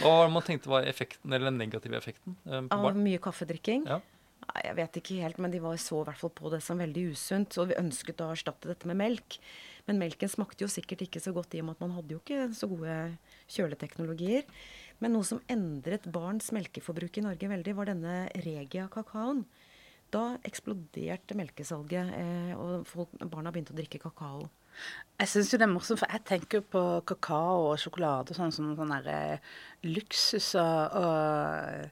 [0.00, 2.34] hva var det man tenkte var effekten, eller den negative effekten?
[2.48, 3.02] Eh, av barn?
[3.04, 3.86] mye kaffedrikking?
[3.90, 4.00] Ja.
[4.66, 7.04] Jeg vet ikke helt, men de var så i hvert fall på det som veldig
[7.14, 7.54] usunt.
[7.62, 9.38] Og vi ønsket å erstatte dette med melk.
[9.86, 12.20] Men melken smakte jo sikkert ikke så godt i og med at man hadde jo
[12.20, 12.96] ikke så gode
[13.54, 14.44] kjøleteknologier.
[15.02, 19.44] Men noe som endret barns melkeforbruk i Norge veldig, var denne Regia-kakaoen.
[20.12, 24.44] Da eksploderte melkesalget, eh, og folk, barna begynte å drikke kakao.
[25.20, 28.70] Jeg syns jo det er morsomt, for jeg tenker på kakao og sjokolade sånn som
[28.76, 29.38] sånn, sånn eh,
[29.88, 31.88] luksus og, og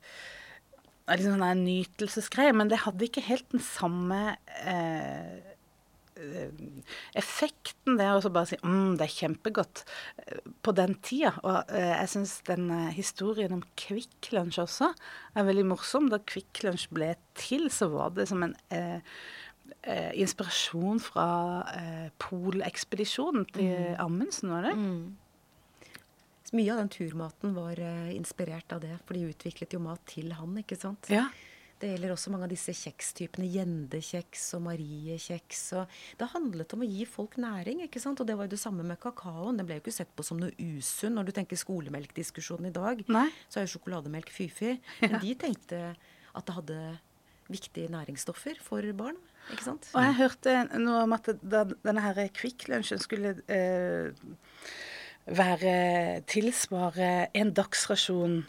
[1.10, 5.49] liksom sånn nytelsesgreie, Men det hadde ikke helt den samme Eh,
[7.18, 9.84] effekten det å bare si mm, det er kjempegodt
[10.24, 11.34] eh, på den tida.
[11.44, 14.90] Og eh, jeg syns den historien om Kvikk Lunsj også
[15.34, 16.10] er veldig morsom.
[16.12, 19.00] Da Kvikk Lunsj ble til, så var det som en eh,
[19.82, 21.28] eh, inspirasjon fra
[21.74, 23.98] eh, polekspedisjonen til mm.
[24.04, 24.76] Amundsen, var det?
[24.78, 25.90] Mm.
[26.50, 27.78] Mye av den turmaten var
[28.10, 31.06] inspirert av det, for de utviklet jo mat til han, ikke sant?
[31.12, 31.28] Ja.
[31.80, 33.46] Det gjelder også mange av disse kjekstypene.
[33.54, 35.62] Gjendekjeks og mariekjeks.
[36.20, 37.80] Det handlet om å gi folk næring.
[37.86, 38.20] ikke sant?
[38.20, 39.56] Og det var jo det samme med kakaoen.
[39.56, 41.16] Den ble jo ikke sett på som noe usunn.
[41.16, 43.28] Når du tenker skolemelkdiskusjonen i dag, Nei.
[43.48, 44.76] så er jo sjokolademelk fy-fy.
[45.00, 46.78] Men de tenkte at det hadde
[47.50, 49.16] viktige næringsstoffer for barn.
[49.50, 49.88] ikke sant?
[49.96, 54.12] Og jeg hørte noe om at da denne her Kvikk Lunsjen skulle eh,
[55.30, 55.74] være
[56.30, 58.42] tilsvare en dagsrasjon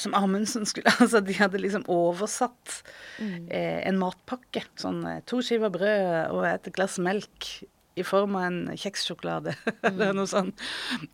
[0.00, 2.78] som Amundsen skulle Altså, de hadde liksom oversatt
[3.18, 3.48] mm.
[3.50, 4.64] eh, en matpakke.
[4.80, 7.52] Sånn eh, to skiver brød og et glass melk
[7.94, 9.88] i form av en kjekssjokolade mm.
[9.90, 10.62] eller noe sånt.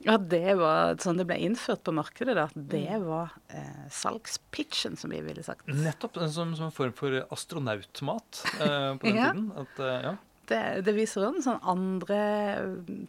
[0.06, 2.46] At det var sånn det ble innført på markedet, da.
[2.54, 3.08] Det mm.
[3.08, 5.66] var eh, salgspitchen, som vi ville sagt.
[5.66, 6.20] Nettopp.
[6.30, 9.32] Som, som en form for astronautmat eh, på den ja.
[9.32, 9.50] tiden.
[9.58, 10.16] At, eh, ja.
[10.48, 12.20] Det, det, viser en sånn andre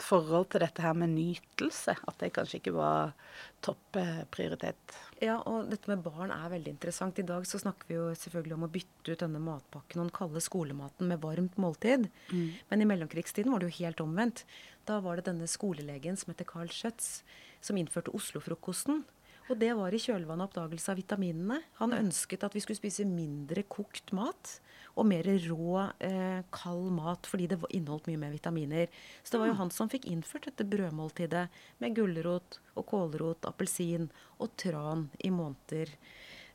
[0.04, 1.96] forhold til dette her med nytelse.
[2.10, 3.14] At det kanskje ikke var
[3.64, 4.02] topp
[4.34, 4.98] prioritet.
[5.20, 7.20] Ja, og dette med barn er veldig interessant.
[7.20, 10.16] I dag så snakker vi jo selvfølgelig om å bytte ut denne matpakken og den
[10.16, 12.08] kalde skolematen med varmt måltid.
[12.32, 12.46] Mm.
[12.72, 14.46] Men i mellomkrigstiden var det jo helt omvendt.
[14.88, 17.20] Da var det denne skolelegen som heter Carl Schjøtz,
[17.60, 19.04] som innførte Oslo-frokosten.
[19.50, 21.60] Og det var i kjølvannet av oppdagelse av vitaminene.
[21.82, 24.60] Han ønsket at vi skulle spise mindre kokt mat
[25.00, 28.88] og mer rå, eh, kald mat fordi det inneholdt mye mer vitaminer.
[29.24, 29.62] Så det var jo mm.
[29.62, 31.48] han som fikk innført dette brødmåltidet
[31.80, 34.10] med gulrot og kålrot, appelsin
[34.40, 35.94] og tran i måneder.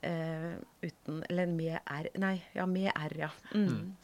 [0.04, 0.52] Eh,
[0.85, 3.30] uten Eller med R Nei, ja, med R, ja.
[3.54, 3.96] Mm.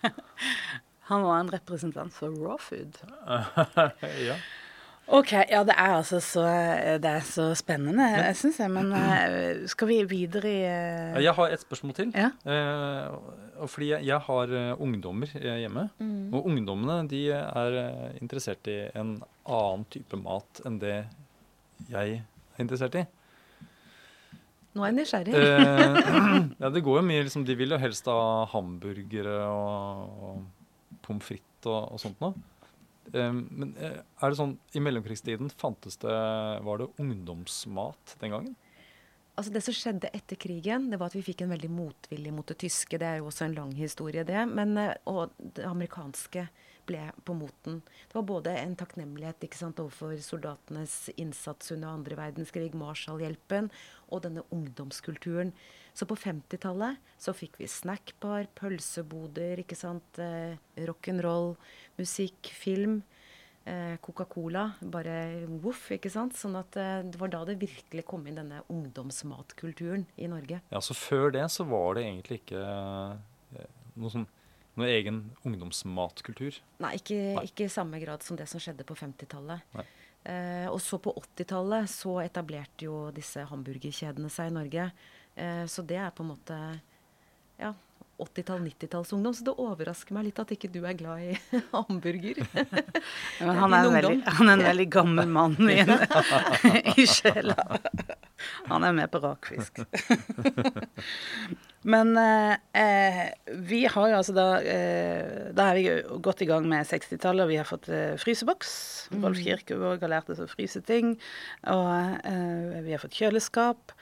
[1.10, 2.96] han var en representant for raw food.
[4.28, 4.38] ja.
[5.08, 5.32] OK.
[5.48, 6.44] Ja, det er altså så,
[7.00, 8.72] det er så spennende, jeg syns jeg.
[8.72, 11.20] Men uh, skal vi videre i uh...
[11.24, 12.12] Jeg har et spørsmål til.
[12.14, 12.28] Ja?
[12.44, 15.88] Uh, fordi jeg, jeg har ungdommer hjemme.
[15.98, 16.34] Mm.
[16.34, 17.78] Og ungdommene de er
[18.20, 19.16] interessert i en
[19.48, 20.98] annen type mat enn det
[21.88, 23.06] jeg er interessert i.
[24.76, 25.34] Nå er jeg nysgjerrig.
[26.62, 31.24] ja, det går jo mye liksom, De vil jo helst ha hamburgere og, og pommes
[31.24, 32.36] frites og, og sånt noe.
[33.14, 36.16] Ehm, men eh, er det sånn, i mellomkrigstiden fantes det,
[36.64, 38.56] var det ungdomsmat den gangen?
[39.38, 42.48] Altså Det som skjedde etter krigen, det var at vi fikk en veldig motvilje mot
[42.50, 42.98] det tyske.
[42.98, 44.40] Det er jo også en lang historie, det.
[44.50, 46.48] Men, eh, og det amerikanske
[46.88, 47.82] ble på moten.
[48.08, 53.70] Det var både en takknemlighet ikke sant, overfor soldatenes innsats under andre verdenskrig, Marshall-hjelpen,
[54.08, 55.52] og denne ungdomskulturen.
[55.94, 61.56] Så på 50-tallet så fikk vi snackbar, pølseboder, ikke sant, eh, rock'n'roll,
[61.98, 63.00] musikk, film.
[63.68, 64.64] Eh, Coca-Cola.
[64.80, 66.36] Bare voff, ikke sant.
[66.38, 70.62] Sånn at eh, det var da det virkelig kom inn denne ungdomsmatkulturen i Norge.
[70.72, 74.28] Ja, så før det så var det egentlig ikke eh, noe sånn
[74.78, 76.60] noen egen ungdomsmatkultur?
[76.82, 77.46] Nei, ikke, Nei.
[77.50, 79.78] ikke i samme grad som det som skjedde på 50-tallet.
[80.28, 84.88] Eh, og så på 80-tallet så etablerte jo disse hamburgerkjedene seg i Norge.
[85.34, 86.58] Eh, så det er på en måte
[87.58, 87.72] ja,
[88.18, 89.34] 80-tall, 90-tallsungdom.
[89.34, 91.36] Så det overrasker meg litt at ikke du er glad i
[91.74, 92.42] hamburger.
[92.54, 95.80] Men han, er veldig, han, er en veldig gammel mann i,
[97.02, 97.56] i sjela.
[98.68, 99.82] Han er med på rakfisk.
[101.88, 103.28] Men eh,
[103.70, 105.84] vi har jo altså da eh, Da er vi
[106.24, 108.72] godt i gang med 60-tallet, og vi har fått eh, fryseboks.
[109.12, 109.22] Mm.
[109.24, 111.14] Rolf Kirkevåg har lært oss å fryse ting.
[111.70, 111.92] Og
[112.26, 113.94] eh, vi har fått kjøleskap.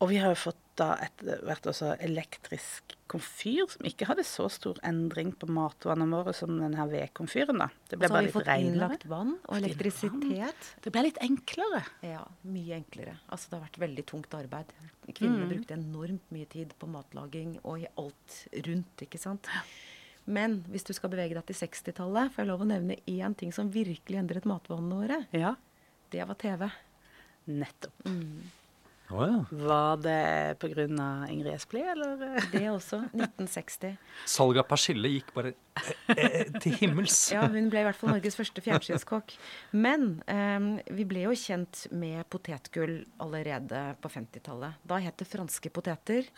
[0.00, 4.46] Og vi har jo fått da etter hvert også elektrisk komfyr, som ikke hadde så
[4.52, 7.60] stor endring på matvannet vårt som denne vedkomfyren.
[7.60, 7.68] da.
[7.90, 8.46] Det ble bare litt reinere.
[8.46, 10.72] Så har vi fått innlagt vann og elektrisitet.
[10.84, 11.82] Det ble litt enklere.
[12.06, 13.16] Ja, mye enklere.
[13.28, 14.74] Altså det har vært veldig tungt arbeid.
[15.10, 15.54] Kvinnene mm.
[15.54, 19.50] brukte enormt mye tid på matlaging og i alt rundt, ikke sant.
[20.30, 23.50] Men hvis du skal bevege deg til 60-tallet, får jeg lov å nevne én ting
[23.56, 25.20] som virkelig endret matvanene våre.
[25.34, 25.56] Ja.
[26.10, 26.68] Det var TV.
[27.50, 28.06] Nettopp.
[28.06, 28.59] Mm.
[29.10, 29.44] Oh, ja.
[29.50, 31.26] Var det pga.
[31.30, 32.40] Ingrid Espelid, eller?
[32.52, 33.00] Det også.
[33.10, 33.96] 1960.
[34.30, 37.18] Salget av persille gikk bare eh, eh, til himmels.
[37.34, 39.34] Ja, hun ble i hvert fall Norges første fjernsynskokk.
[39.74, 44.78] Men eh, vi ble jo kjent med potetgull allerede på 50-tallet.
[44.86, 46.30] Da het det franske poteter.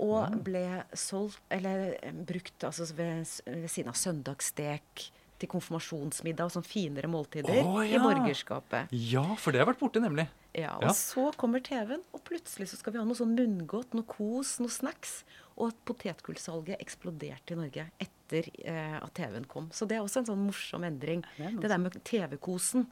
[0.00, 0.64] Og ble
[0.96, 5.10] solgt, eller eh, brukt altså ved, ved siden av søndagsstek
[5.40, 7.96] til konfirmasjonsmiddag og sånn finere måltider oh, ja.
[7.96, 8.92] i borgerskapet.
[8.92, 10.26] Ja, for det har vært borte, nemlig.
[10.56, 10.94] Ja, Og ja.
[10.96, 14.72] så kommer TV-en, og plutselig så skal vi ha noe sånn munngodt, noe kos, noe
[14.72, 15.20] snacks.
[15.56, 19.68] Og at potetgullsalget eksploderte i Norge etter eh, at TV-en kom.
[19.76, 21.24] Så det er også en sånn morsom endring.
[21.36, 22.88] Det, det der med TV-kosen.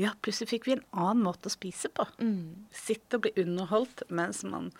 [0.00, 2.06] Ja, plutselig fikk vi en annen måte å spise på.
[2.22, 2.66] Mm.
[2.74, 4.72] Sitte og bli underholdt mens man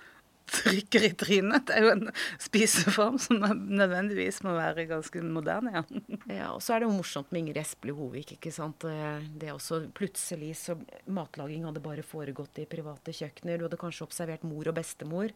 [0.50, 1.66] trykker i trynet.
[1.68, 2.06] Det er jo en
[2.42, 5.82] spiseform som nødvendigvis må være ganske moderne, ja.
[6.28, 8.84] ja og så er det jo morsomt med Ingrid Espelid Hovik, ikke sant.
[8.84, 10.78] Det er også plutselig så
[11.10, 13.60] Matlaging hadde bare foregått i private kjøkkener.
[13.60, 15.34] Du hadde kanskje observert mor og bestemor.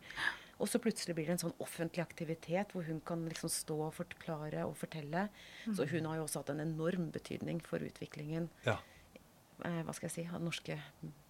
[0.63, 3.95] Og så plutselig blir det en sånn offentlig aktivitet hvor hun kan liksom stå og
[3.97, 5.27] forklare og fortelle.
[5.67, 5.89] Så mm.
[5.91, 8.49] hun har jo også hatt en enorm betydning for utviklingen.
[8.67, 8.79] Ja.
[9.63, 10.77] Eh, hva skal jeg si, av den norske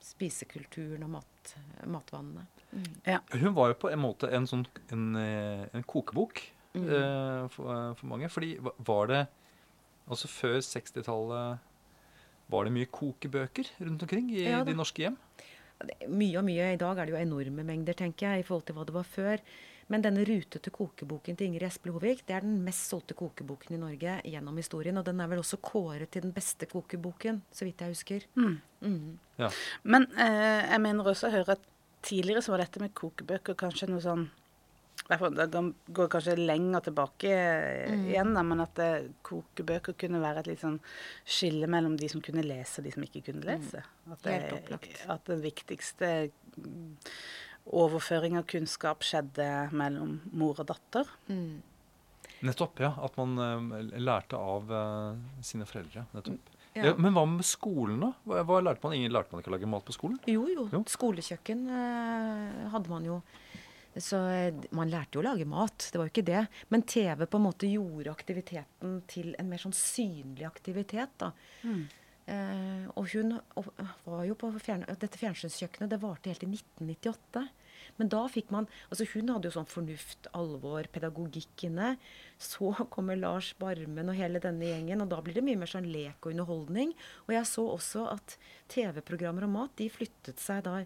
[0.03, 1.55] spisekulturen og mat,
[1.91, 2.47] matvanene.
[2.73, 2.91] Mm.
[3.07, 3.21] Ja.
[3.37, 6.41] Hun var jo på en måte en sånn en, eh, en kokebok
[6.73, 6.87] mm.
[6.89, 8.31] uh, for, for, mange.
[8.33, 9.25] Fordi var det
[10.05, 11.63] Altså før 60-tallet
[12.53, 15.15] var det mye kokebøker rundt omkring i Ja, de norske hjem?
[16.13, 16.67] Mye og mye.
[16.75, 19.09] I dag er det jo enorme mengder, tenker jeg, i forhold til hva det var
[19.09, 19.41] før.
[19.93, 23.81] Men denne rutete kokeboken til Ingrid Espelid Hovig, det er den mest solgte kokeboken i
[23.83, 24.97] Norge gjennom historien.
[24.99, 28.25] Og den er vel også kåret til den beste kokeboken, så vidt jeg husker.
[28.37, 29.19] Mhm.
[29.39, 29.51] Ja.
[29.83, 31.61] Men eh, jeg mener også å høre at
[32.05, 34.27] tidligere så var dette med kokebøker kanskje noe sånn
[35.09, 38.05] Det går- går kanskje lenger tilbake eh, Mm.
[38.09, 40.79] igjen, da, men at eh, kokebøker kunne være et litt sånn
[41.27, 43.83] skille mellom de som kunne lese, og de som ikke kunne lese.
[44.11, 45.05] At, det, Helt opplagt.
[45.11, 46.97] at den viktigste mm,
[47.65, 49.47] overføring av kunnskap skjedde
[49.77, 51.09] mellom mor og datter.
[51.31, 51.63] Mm.
[52.45, 52.93] Nettopp, ja.
[53.05, 56.05] At man uh, lærte av uh, sine foreldre.
[56.17, 56.53] nettopp.
[56.75, 56.89] Ja.
[56.89, 58.11] Ja, men hva med skolen, da?
[58.27, 58.97] Hva, hva lærte man?
[58.99, 60.19] Ingen lærte man ikke å lage mat på skolen?
[60.27, 60.67] Jo, jo.
[60.73, 60.83] Jo.
[60.91, 63.21] Skolekjøkken uh, hadde man jo.
[63.95, 64.19] Så
[64.75, 66.41] man lærte jo å lage mat, det var jo ikke det.
[66.75, 71.31] Men TV på en måte gjorde aktiviteten til en mer sånn synlig aktivitet, da.
[72.27, 73.67] Eh, og hun og,
[74.07, 77.45] var jo på fjern, dette fjernsynskjøkkenet, det varte helt til 1998.
[77.99, 81.95] Men da fikk man Altså hun hadde jo sånn fornuft, alvor, pedagogikk inne.
[82.41, 85.87] Så kommer Lars Barmen og hele denne gjengen, og da blir det mye mer sånn
[85.93, 86.95] lek og underholdning.
[87.29, 88.37] Og jeg så også at
[88.73, 90.81] TV-programmer om mat de flyttet seg da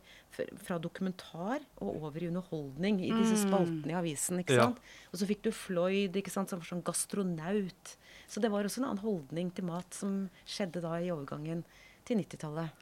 [0.65, 4.43] fra dokumentar og over i underholdning i disse spaltene i avisen.
[4.43, 4.69] ikke Ja.
[4.69, 4.83] sant?
[5.13, 7.97] Og så fikk du Floyd ikke sant, som var sånn gastronaut.
[8.29, 11.63] Så det var også en annen holdning til mat som skjedde da i overgangen
[12.09, 12.75] til 90-tallet.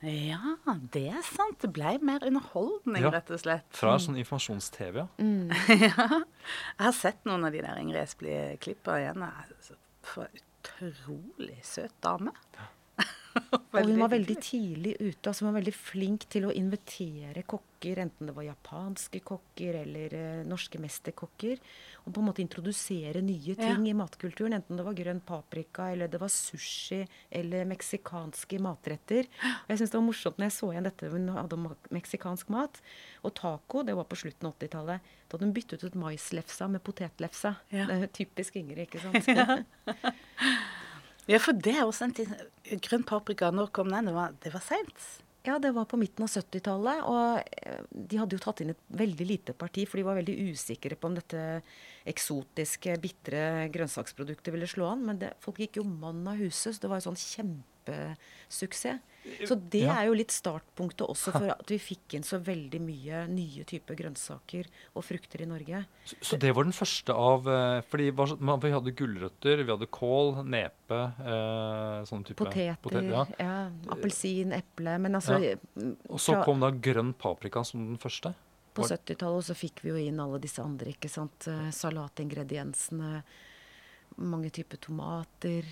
[0.00, 0.54] Ja,
[0.94, 1.58] det er sant.
[1.60, 3.10] Det ble mer underholdning, Ja.
[3.12, 3.66] rett og slett.
[3.76, 5.08] Fra sånn informasjons-TV, ja.
[5.76, 6.06] ja.
[6.06, 9.26] Jeg har sett noen av de der Ingrid Espelid-klippa igjen.
[10.08, 12.32] For en utrolig søt dame.
[13.70, 15.28] Og hun var veldig tidlig ute.
[15.30, 20.16] altså Hun var veldig flink til å invitere kokker, enten det var japanske kokker eller
[20.16, 21.60] eh, norske mesterkokker.
[22.04, 24.56] Og på en måte introdusere nye ting i matkulturen.
[24.56, 29.28] Enten det var grønn paprika, eller det var sushi, eller meksikanske matretter.
[29.44, 32.52] Og jeg synes det var morsomt når jeg så igjen dette hun hadde om meksikansk
[32.54, 32.82] mat.
[33.24, 35.14] Og taco, det var på slutten av 80-tallet.
[35.28, 37.56] Da hadde hun byttet ut maislefsa med potetlefsa.
[37.70, 37.86] Ja.
[37.90, 39.30] Det er jo typisk Ingrid, ikke sant?
[41.30, 42.30] Ja, for det er også en ting
[42.82, 44.08] Grønn paprika, når kom den?
[44.08, 45.04] Det var, det var seint.
[45.42, 47.04] Ja, det var på midten av 70-tallet.
[47.08, 50.36] Og eh, de hadde jo tatt inn et veldig lite parti, for de var veldig
[50.52, 51.44] usikre på om dette
[52.10, 55.06] eksotiske, bitre grønnsaksproduktet ville slå an.
[55.08, 57.22] Men det, folk gikk jo mann av huset, så det var jo sånn
[57.84, 59.00] kjempesuksess.
[59.46, 60.00] Så det Ja.
[60.00, 63.94] er jo litt startpunktet også for at vi fikk inn så veldig mye nye typer
[63.94, 64.64] grønnsaker
[64.96, 65.84] og frukter i Norge.
[66.06, 70.42] Så, så det var den første av eh, Fordi vi hadde gulrøtter, vi hadde kål,
[70.48, 73.26] nepe eh, sånn type Poteter, potet- ja.
[73.38, 73.70] ja.
[73.92, 74.98] appelsin, eple.
[74.98, 75.56] Men altså Ja.
[75.76, 78.34] mm, Og så fra- kom da grønn paprika som den første.
[78.74, 81.46] På 70-tallet så fikk vi jo inn alle disse andre, ikke sant.
[81.46, 83.22] eh, Salatingrediensene,
[84.16, 85.62] mange typer tomater.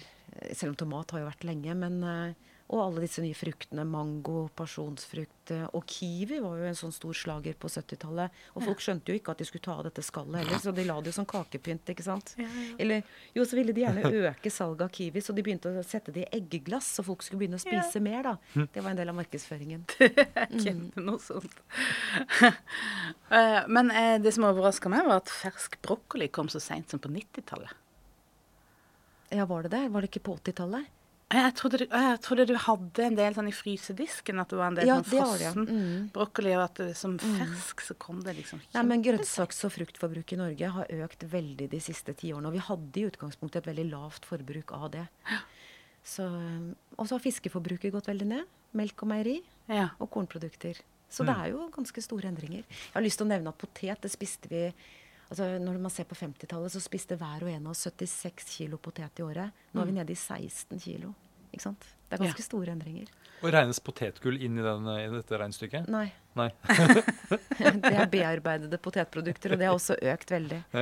[0.53, 2.35] Selv om tomat har jo vært lenge, men eh,
[2.69, 3.81] Og alle disse nye fruktene.
[3.89, 5.53] Mango, pasjonsfrukt.
[5.57, 8.29] eh, Og kiwi var jo en sånn stor slager på 70-tallet.
[8.53, 10.85] Og folk skjønte jo ikke at de skulle ta av dette skallet heller, så de
[10.85, 12.35] la det jo som kakepynt, ikke sant.
[12.79, 13.01] Eller
[13.33, 16.27] jo, så ville de gjerne øke salget av kiwi, så de begynte å sette det
[16.27, 18.37] i eggeglass, så folk skulle begynne å spise mer, da.
[18.77, 19.89] Det var en del av markedsføringen.
[20.61, 21.57] Kjempe noe sånt.
[23.79, 27.09] Men eh, det som overraska meg, var at fersk brokkoli kom så seint som på
[27.17, 27.73] 90-tallet.
[29.35, 29.83] Ja, var det det?
[29.93, 30.87] Var det ikke på 80-tallet?
[31.29, 34.71] Jeg trodde, du, jeg trodde du hadde en del sånn i frysedisken, at det var
[34.71, 35.75] en del Ja, sånn frossen ja.
[35.77, 36.07] Mm.
[36.15, 40.39] brokkoli, og at det, som fersk så kom det liksom Nei, men Grønnsaks- og fruktforbruket
[40.39, 42.49] i Norge har økt veldig de siste ti årene.
[42.49, 45.05] Og vi hadde i utgangspunktet et veldig lavt forbruk av det.
[46.01, 46.25] Så,
[46.97, 48.47] og så har fiskeforbruket gått veldig ned.
[48.81, 49.91] Melk og meieri Ja.
[50.01, 50.81] og kornprodukter.
[51.13, 52.65] Så det er jo ganske store endringer.
[52.69, 54.65] Jeg har lyst til å nevne at potet, det spiste vi
[55.31, 58.79] altså Når man ser på 50-tallet, så spiste hver og en av oss 76 kilo
[58.79, 59.53] potet i året.
[59.75, 61.15] Nå er vi nede i 16 kilo.
[61.53, 61.87] Ikke sant?
[62.09, 62.45] Det er ganske Ja.
[62.49, 63.09] store endringer.
[63.43, 65.87] Og regnes potetgull inn i, den, i dette regnestykket?
[65.93, 66.09] Nei.
[66.35, 66.49] Nei.
[67.29, 70.63] Det er bearbeidede potetprodukter, og det har også økt veldig.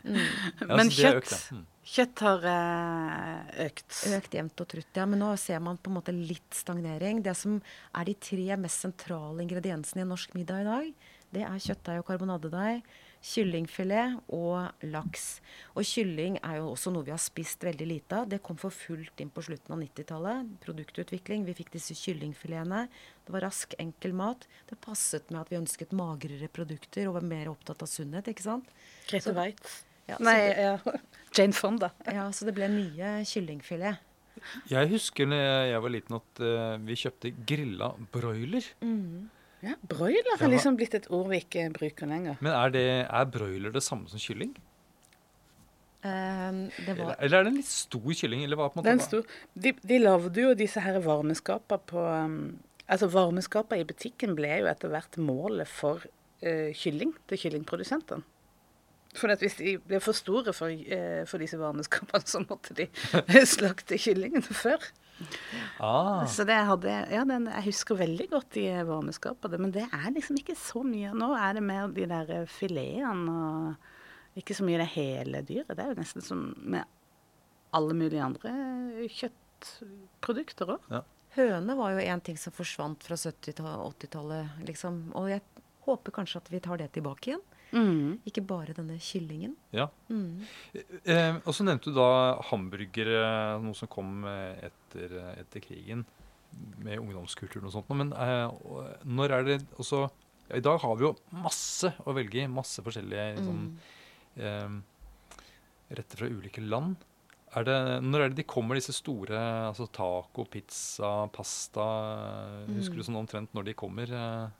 [0.00, 1.32] Ja, Men kjøtt, økt.
[1.52, 1.64] Mm.
[1.92, 3.96] kjøtt har eh, økt.
[4.16, 5.04] Økt jevnt og trutt, ja.
[5.04, 7.20] Men nå ser man på en måte litt stagnering.
[7.26, 7.58] Det som
[7.92, 10.88] er de tre mest sentrale ingrediensene i en norsk middag i dag,
[11.36, 12.80] det er kjøttdeig og karbonadedeig,
[13.20, 15.24] kyllingfilet og laks.
[15.76, 18.28] Og kylling er jo også noe vi har spist veldig lite av.
[18.32, 20.54] Det kom for fullt inn på slutten av 90-tallet.
[20.64, 21.44] Produktutvikling.
[21.48, 22.86] Vi fikk disse kyllingfiletene.
[23.26, 24.46] Det var rask, enkel mat.
[24.70, 28.46] Det passet med at vi ønsket magrere produkter og var mer opptatt av sunnhet, ikke
[28.46, 28.70] sant.
[29.10, 29.82] Grete Waitz.
[30.08, 30.78] Ja, Nei, det- ja.
[31.36, 31.92] Jane Fonda.
[32.10, 34.00] Ja, så det ble mye kyllingfilet.
[34.70, 38.64] Jeg husker når jeg var liten at uh, vi kjøpte grilla broiler.
[39.60, 42.38] Ja, broiler har liksom blitt et ord vi ikke bruker lenger.
[42.40, 44.54] Men er, det, er broiler det samme som kylling?
[46.00, 47.12] Um, var...
[47.20, 48.46] Eller er det en litt stor kylling?
[48.46, 48.88] eller hva på en måte?
[48.88, 49.34] Den stor.
[49.52, 52.40] De, de lagde jo disse her varmeskapene på um,
[52.90, 58.24] Altså Varmeskapene i butikken ble jo etter hvert målet for uh, kylling til kyllingprodusentene.
[59.18, 62.86] For hvis de ble for store for, uh, for disse barneskapene, så måtte de
[63.56, 64.84] slakte kyllingene før.
[65.82, 66.24] Ah.
[66.30, 69.60] Så det hadde, ja, den, jeg husker veldig godt de varmeskapene.
[69.60, 71.12] Men det er liksom ikke så mye.
[71.16, 75.74] Nå er det mer de der filetene og ikke så mye det hele dyret.
[75.74, 76.86] Det er jo nesten som med
[77.76, 78.52] alle mulige andre
[79.18, 80.92] kjøttprodukter òg.
[80.92, 81.02] Ja.
[81.36, 85.02] Høne var jo en ting som forsvant fra 70- og 80-tallet, liksom.
[85.18, 85.44] Og jeg
[85.86, 87.44] håper kanskje at vi tar det tilbake igjen.
[87.70, 88.20] Mm.
[88.26, 89.56] Ikke bare denne kyllingen.
[89.74, 89.88] Ja.
[90.10, 90.42] Mm.
[90.74, 93.20] Eh, og så nevnte du da hamburgere,
[93.62, 96.06] noe som kom etter, etter krigen
[96.82, 97.92] med ungdomskulturen og sånt.
[97.94, 100.06] Men eh, når er det også
[100.50, 102.48] ja, I dag har vi jo masse å velge i.
[102.50, 103.94] Masse forskjellige liksom, mm.
[104.42, 105.14] eh,
[105.94, 106.98] retter fra ulike land.
[107.58, 111.86] Er det, når er det de kommer, disse store altså taco, pizza, pasta?
[112.70, 113.06] Husker du mm.
[113.08, 114.10] sånn omtrent når de kommer?
[114.14, 114.59] Eh?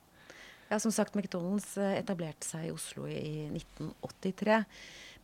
[0.71, 4.59] Ja, som sagt, McDonald's eh, etablerte seg i Oslo i 1983.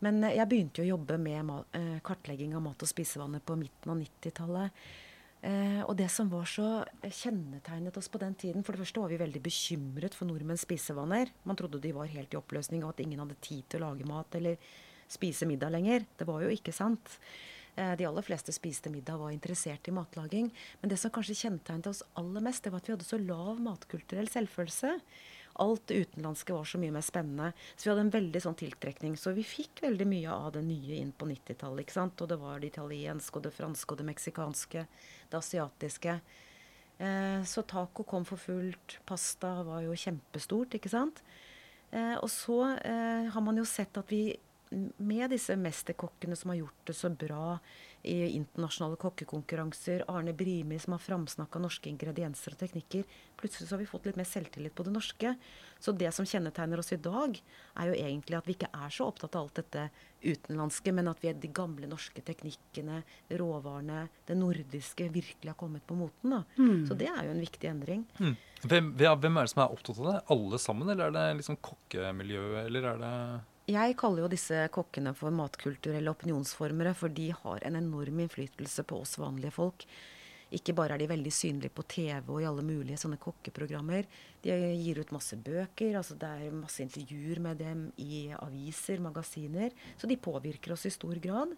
[0.02, 3.54] Men eh, jeg begynte jo å jobbe med eh, kartlegging av mat- og spisevaner på
[3.60, 4.88] midten av 90-tallet.
[5.86, 6.68] og det som var så
[7.04, 11.30] kjennetegnet oss på den tiden For det første var vi veldig bekymret for nordmenns spisevaner.
[11.44, 14.08] Man trodde de var helt i oppløsning, og at ingen hadde tid til å lage
[14.08, 14.58] mat eller
[15.06, 16.08] spise middag lenger.
[16.18, 17.20] Det var jo ikke sant.
[17.76, 20.50] De aller fleste spiste middag og var interessert i matlaging.
[20.80, 23.60] Men det som kanskje kjennetegnet oss aller mest, det var at vi hadde så lav
[23.62, 24.96] matkulturell selvfølelse.
[25.62, 27.52] Alt det utenlandske var så mye mer spennende.
[27.76, 29.16] Så vi hadde en veldig sånn tiltrekning.
[29.20, 31.84] Så vi fikk veldig mye av det nye inn på 90-tallet.
[31.84, 32.20] ikke sant?
[32.20, 34.86] Og det var det italienske og det franske og det meksikanske.
[35.30, 36.18] Det asiatiske.
[36.98, 38.98] Eh, så taco kom for fullt.
[39.08, 41.22] Pasta var jo kjempestort, ikke sant.
[41.90, 44.28] Eh, og så eh, har man jo sett at vi
[44.98, 47.58] med disse mesterkokkene som har gjort det så bra
[48.06, 50.04] i internasjonale kokkekonkurranser.
[50.08, 53.04] Arne Brimi som har framsnakka norske ingredienser og teknikker.
[53.36, 55.34] Plutselig så har vi fått litt mer selvtillit på det norske.
[55.78, 57.36] Så det som kjennetegner oss i dag,
[57.76, 59.88] er jo egentlig at vi ikke er så opptatt av alt dette
[60.26, 63.02] utenlandske, men at vi er de gamle norske teknikkene,
[63.38, 66.38] råvarene, det nordiske virkelig har kommet på moten.
[66.38, 66.42] da.
[66.58, 66.86] Mm.
[66.88, 68.06] Så det er jo en viktig endring.
[68.18, 68.36] Mm.
[68.62, 70.16] Hvem, hvem, er det som er opptatt av det?
[70.36, 73.14] Alle sammen, eller er det liksom kokkemiljøet, eller er det
[73.66, 79.00] jeg kaller jo disse kokkene for matkulturelle opinionsformere, for de har en enorm innflytelse på
[79.02, 79.86] oss vanlige folk.
[80.54, 84.06] Ikke bare er de veldig synlige på TV og i alle mulige sånne kokkeprogrammer.
[84.44, 89.74] De gir ut masse bøker, altså det er masse intervjuer med dem i aviser, magasiner.
[89.98, 91.56] Så de påvirker oss i stor grad.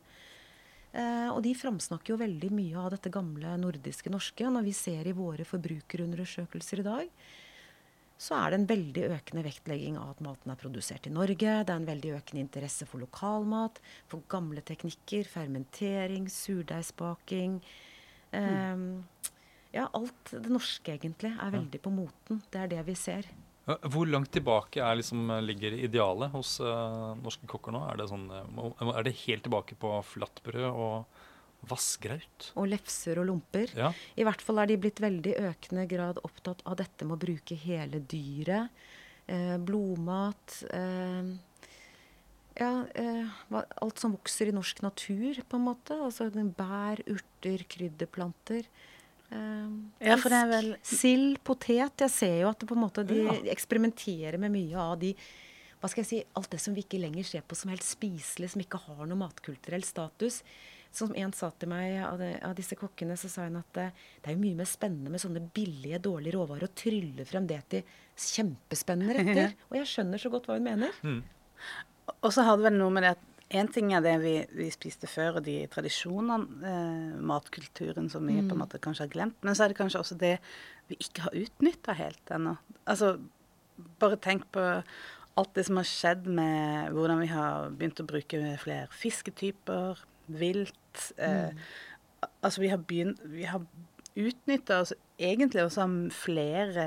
[0.96, 4.48] Eh, og de framsnakker jo veldig mye av dette gamle nordiske norske.
[4.48, 7.12] Når vi ser i våre forbrukerundersøkelser i dag,
[8.18, 11.52] så er det en veldig økende vektlegging av at maten er produsert i Norge.
[11.62, 13.78] Det er en veldig økende interesse for lokalmat,
[14.10, 17.60] for gamle teknikker, fermentering, surdeigsbaking.
[18.34, 19.04] Um,
[19.70, 22.42] ja, alt det norske egentlig er veldig på moten.
[22.50, 23.30] Det er det vi ser.
[23.68, 27.84] Hvor langt tilbake er liksom, ligger idealet hos uh, norske kokker nå?
[27.86, 31.17] Er det, sånn, uh, er det helt tilbake på flatbrød og
[31.66, 32.52] Vassgraut.
[32.54, 33.72] Og lefser og lomper.
[33.76, 33.90] Ja.
[34.16, 37.58] I hvert fall er de blitt veldig økende grad opptatt av dette med å bruke
[37.58, 38.70] hele dyret.
[39.26, 40.60] Eh, blodmat.
[40.70, 41.32] Eh,
[42.58, 45.98] ja, eh, alt som vokser i norsk natur, på en måte.
[45.98, 48.70] Altså bær, urter, krydderplanter.
[49.30, 49.68] Eh,
[50.08, 50.72] ja, for det er vel...
[50.86, 52.06] Sild, potet.
[52.06, 53.36] Jeg ser jo at på en måte de ja.
[53.52, 55.12] eksperimenterer med mye av de
[55.78, 58.50] hva skal jeg si, Alt det som vi ikke lenger ser på som helt spiselig,
[58.50, 60.40] som ikke har noe matkulturell status.
[60.94, 63.88] Som en sa til meg av, de, av disse kokkene, så sa hun at det,
[64.22, 67.60] det er jo mye mer spennende med sånne billige, dårlige råvarer og trylle frem det
[67.74, 69.56] til kjempespennende retter.
[69.70, 71.02] Og jeg skjønner så godt hva hun mener.
[71.04, 71.20] Mm.
[72.18, 73.26] Og så har det vel noe med det at
[73.58, 78.36] en ting er det vi, vi spiste før, og de tradisjonene, eh, matkulturen som vi
[78.36, 78.50] mm.
[78.50, 79.38] på en måte kanskje har glemt.
[79.44, 80.34] Men så er det kanskje også det
[80.90, 82.58] vi ikke har utnytta helt ennå.
[82.88, 83.14] Altså,
[84.00, 84.66] bare tenk på
[85.38, 91.04] alt det som har skjedd med hvordan vi har begynt å bruke flere fisketyper, vilt.
[91.16, 91.60] Eh, mm.
[92.40, 93.62] Altså, vi har begynt Vi har
[94.18, 96.86] utnytta oss egentlig også flere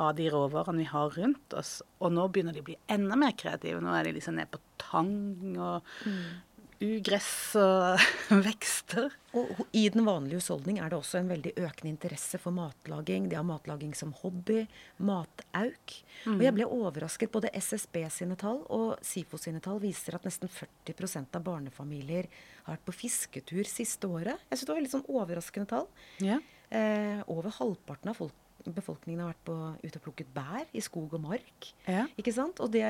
[0.00, 1.82] av de råvarene vi har rundt oss.
[2.00, 3.82] Og nå begynner de å bli enda mer kreative.
[3.84, 6.45] Nå er de liksom nede på tang og mm
[6.82, 8.02] ugress og
[8.46, 9.12] vekster.
[9.36, 13.28] Og I den vanlige husholdning er det også en veldig økende interesse for matlaging.
[13.30, 14.64] De har matlaging som hobby.
[14.96, 15.96] Matauk.
[16.24, 16.38] Mm.
[16.38, 17.32] Og jeg ble overrasket.
[17.34, 22.30] Både SSB sine tall og SIFO sine tall viser at nesten 40% av barnefamilier
[22.64, 24.40] har vært på fisketur siste året.
[24.48, 25.88] Jeg synes det var veldig sånn overraskende tall.
[26.24, 26.40] Ja.
[26.74, 28.34] Eh, over halvparten av folk
[28.74, 31.68] befolkningen har vært på, ute og plukket bær i skog og mark.
[31.86, 32.06] Ja.
[32.18, 32.62] Ikke sant?
[32.64, 32.84] Og det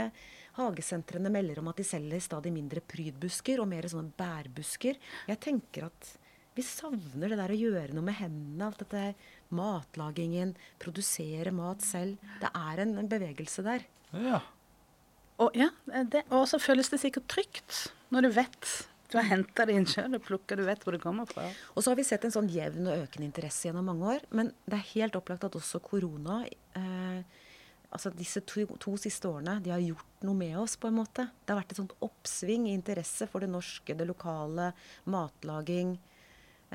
[0.56, 4.96] hagesentrene melder om at de selger stadig mindre prydbusker og mer sånne bærbusker.
[5.28, 6.12] Jeg tenker at
[6.56, 8.70] vi savner det der å gjøre noe med hendene.
[8.70, 9.02] Alt dette
[9.52, 12.16] matlagingen, produsere mat selv.
[12.40, 13.84] Det er en, en bevegelse der.
[14.16, 14.40] Ja.
[15.36, 15.68] Og, ja,
[16.08, 17.80] det, og så føles det sikkert trygt
[18.14, 18.70] når du vet
[19.10, 21.46] du har henta det inn sjøl og plukka, du vet hvor det kommer fra.
[21.74, 24.24] Og så har vi sett en sånn jevn og økende interesse gjennom mange år.
[24.34, 27.42] Men det er helt opplagt at også korona eh,
[27.96, 31.28] Altså disse to, to, siste årene, de har gjort noe med oss, på en måte.
[31.46, 34.72] Det har vært et sånt oppsving i interesse for det norske, det lokale,
[35.14, 35.94] matlaging.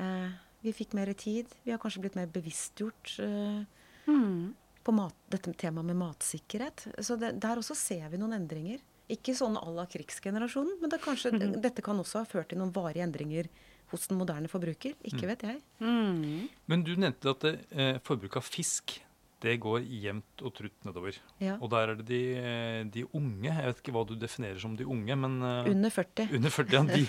[0.00, 0.32] Eh,
[0.64, 1.52] vi fikk mer tid.
[1.62, 3.60] Vi har kanskje blitt mer bevisstgjort eh,
[4.08, 4.54] mm.
[4.82, 6.88] på mat, dette temaet med matsikkerhet.
[6.98, 8.82] Så det, der også ser vi noen endringer.
[9.12, 11.60] Ikke sånn à la krigsgenerasjonen, men det kanskje, mm.
[11.64, 13.50] dette kan også ha ført til noen varige endringer
[13.92, 14.92] hos den moderne forbruker.
[15.04, 15.30] Ikke mm.
[15.34, 15.56] vet jeg.
[15.84, 16.48] Mm.
[16.72, 18.84] Men du nevnte at det, eh, forbruk av fisk
[19.42, 21.16] det går jevnt og trutt nedover.
[21.42, 21.56] Ja.
[21.58, 23.48] Og der er det de, eh, de, unge.
[23.48, 26.30] Jeg vet ikke hva du definerer som de unge, men uh, Under 40.
[26.38, 26.82] Under 40, ja.
[26.86, 27.02] De,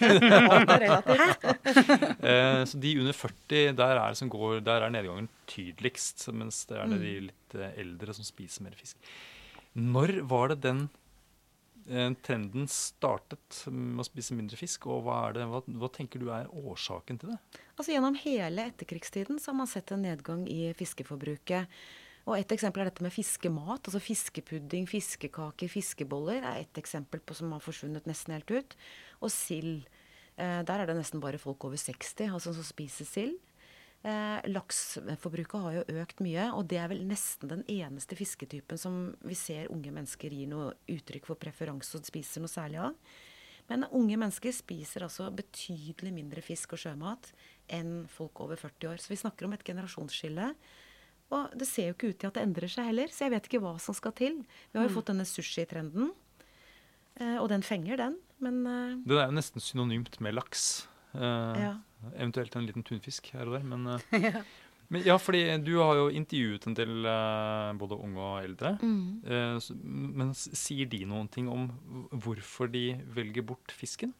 [2.25, 6.25] uh, så de under 40, der er, som går, der er nedgangen tydeligst.
[6.33, 7.23] Mens det er det de mm.
[7.29, 7.49] litt
[7.85, 8.97] eldre som spiser mer fisk.
[9.77, 10.79] Når var det den
[12.23, 16.47] trenden startet med å spise mindre fisk, og hva, det, hva, hva, tenker du er
[16.47, 17.37] årsaken til det?
[17.75, 21.71] Altså Gjennom hele etterkrigstiden så har man sett en nedgang i fiskeforbruket.
[22.23, 23.83] Og Et eksempel er dette med fiskemat.
[23.83, 28.77] altså Fiskepudding, fiskekaker, fiskeboller er et eksempel på som har forsvunnet nesten helt ut.
[29.19, 29.83] Og sild.
[30.37, 33.35] Eh, der er det nesten bare folk over 60 altså som spiser sild.
[34.03, 39.03] Eh, Laksforbruket har jo økt mye, og det er vel nesten den eneste fisketypen som
[39.23, 42.97] vi ser unge mennesker gir noe uttrykk for preferanse og spiser noe særlig av.
[43.69, 47.31] Men unge mennesker spiser altså betydelig mindre fisk og sjømat
[47.71, 48.99] enn folk over 40 år.
[48.99, 50.49] Så vi snakker om et generasjonsskille
[51.33, 53.49] og det ser jo ikke ut til at det endrer seg heller, så jeg vet
[53.49, 54.41] ikke hva som skal til.
[54.71, 54.97] Vi har jo mm.
[54.97, 56.11] fått denne sushitrenden,
[57.19, 58.17] eh, og den fenger, den.
[58.43, 60.85] Men eh, Det er jo nesten synonymt med laks.
[61.13, 61.73] Eh, ja.
[62.15, 63.67] Eventuelt en liten tunfisk her og der.
[63.67, 64.43] Men, eh, ja.
[64.89, 68.75] men, ja, fordi du har jo intervjuet en del eh, både unge og eldre.
[68.81, 69.63] Mm.
[70.19, 71.69] Men sier de noen ting om
[72.11, 74.13] hvorfor de velger bort fisken?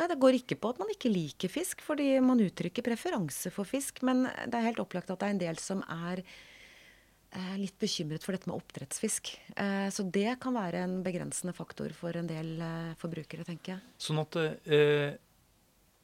[0.00, 3.68] Nei, Det går ikke på at man ikke liker fisk, fordi man uttrykker preferanse for
[3.68, 4.02] fisk.
[4.06, 8.24] Men det er helt opplagt at det er en del som er eh, litt bekymret
[8.24, 9.34] for dette med oppdrettsfisk.
[9.54, 12.56] Eh, så det kan være en begrensende faktor for en del
[13.00, 13.84] forbrukere, tenker jeg.
[14.08, 15.18] Sånn at eh,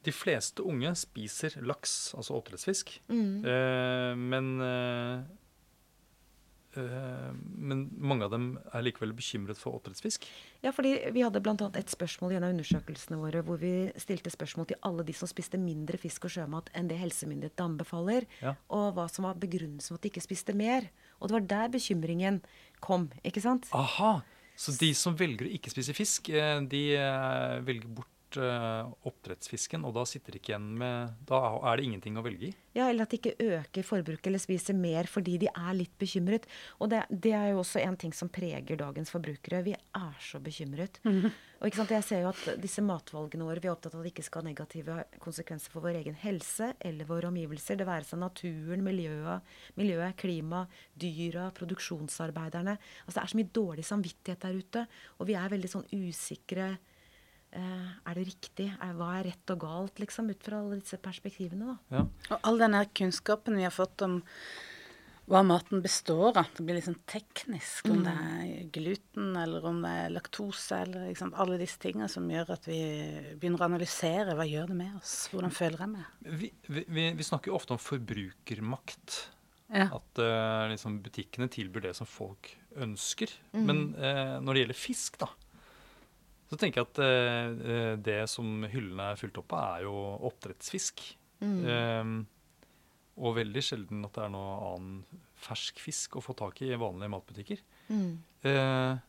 [0.05, 2.93] de fleste unge spiser laks, altså oppdrettsfisk.
[3.09, 3.45] Mm.
[3.45, 5.25] Eh, men eh,
[6.77, 10.27] Eh, men mange av dem er likevel bekymret for oppdrettsfisk?
[10.65, 11.69] Ja, fordi vi hadde bl.a.
[11.79, 15.99] et spørsmål gjennom undersøkelsene våre hvor vi stilte spørsmål til alle de som spiste mindre
[16.01, 18.55] fisk og sjømat enn det helsemyndighetene anbefaler, ja.
[18.73, 20.89] og hva som var begrunnelsen for at de ikke spiste mer.
[21.17, 22.41] Og det var der bekymringen
[22.83, 23.69] kom, ikke sant?
[23.75, 24.19] Aha,
[24.57, 26.29] Så de som velger å ikke spise fisk,
[26.69, 26.83] de
[27.65, 31.39] velger bort oppdrettsfisken, og da sitter de ikke igjen med Da
[31.71, 32.55] er det ingenting å velge i.
[32.75, 36.45] Ja, eller at de ikke øker forbruket eller spiser mer fordi de er litt bekymret.
[36.81, 39.63] Og det, det er jo også en ting som preger dagens forbrukere.
[39.65, 40.99] Vi er så bekymret.
[41.07, 41.29] Mm.
[41.57, 44.09] Og ikke sant, Jeg ser jo at disse matvalgene våre, vi er opptatt av at
[44.09, 47.79] det ikke skal ha negative konsekvenser for vår egen helse eller våre omgivelser.
[47.79, 52.77] Det være seg naturen, miljøet, miljøet klima, dyra, produksjonsarbeiderne.
[53.07, 54.85] Altså Det er så mye dårlig samvittighet der ute.
[55.17, 56.93] Og vi er veldig sånn usikre Eh,
[57.61, 58.69] er det riktig?
[58.77, 61.73] Er, hva er rett og galt, liksom, ut fra alle disse perspektivene?
[61.73, 61.99] da?
[61.99, 62.07] Ja.
[62.31, 64.21] Og all denne kunnskapen vi har fått om
[65.27, 66.51] hva maten består av.
[66.55, 68.03] Det blir liksom teknisk, om mm.
[68.05, 72.53] det er gluten eller om det er laktose eller liksom, alle disse tingene som gjør
[72.55, 72.79] at vi
[73.35, 75.15] begynner å analysere hva gjør det med oss.
[75.33, 76.13] Hvordan føler jeg meg?
[76.43, 79.17] Vi, vi, vi snakker jo ofte om forbrukermakt.
[79.67, 79.89] Ja.
[79.91, 83.33] At uh, liksom, butikkene tilbyr det som folk ønsker.
[83.51, 83.65] Mm.
[83.67, 85.27] Men uh, når det gjelder fisk, da,
[86.47, 89.95] så tenker jeg at eh, det som hyllene er fylt opp av, er jo
[90.29, 91.03] oppdrettsfisk.
[91.43, 91.57] Mm.
[91.67, 92.11] Eh,
[93.17, 96.79] og veldig sjelden at det er noe annen fersk fisk å få tak i i
[96.79, 97.63] vanlige matbutikker.
[97.89, 98.11] Mm.
[98.47, 99.03] Eh,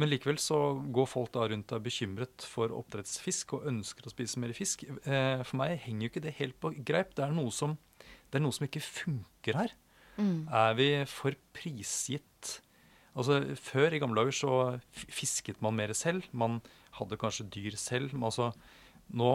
[0.00, 0.58] men likevel så
[0.94, 4.86] går folk da rundt og er bekymret for oppdrettsfisk og ønsker å spise mer fisk.
[5.04, 7.12] Uh, for meg henger jo ikke det helt på greip.
[7.14, 7.76] Det er noe som,
[8.32, 9.74] er noe som ikke funker her.
[10.16, 10.48] Mm.
[10.48, 12.58] Er vi for prisgitt
[13.12, 14.52] Altså, Før i gamle dager så
[14.88, 16.24] fisket man mer selv.
[16.32, 16.62] Man
[16.98, 18.12] hadde kanskje dyr selv.
[18.16, 18.52] Men altså,
[19.12, 19.32] nå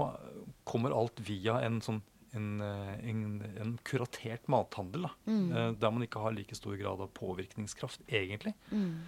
[0.68, 2.04] kommer alt via en sånn
[2.36, 3.22] en, eh, en,
[3.62, 5.46] en kuratert mathandel, da, mm.
[5.48, 8.54] Eh, der man ikke har like stor grad av påvirkningskraft, egentlig.
[8.70, 9.06] Mm.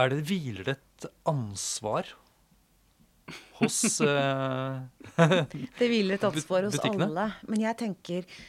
[0.00, 2.12] Er det, Hviler det et ansvar
[3.58, 4.80] hos uh,
[5.78, 7.26] Det hviler et ansvar hos alle.
[7.48, 8.40] Men jeg tenker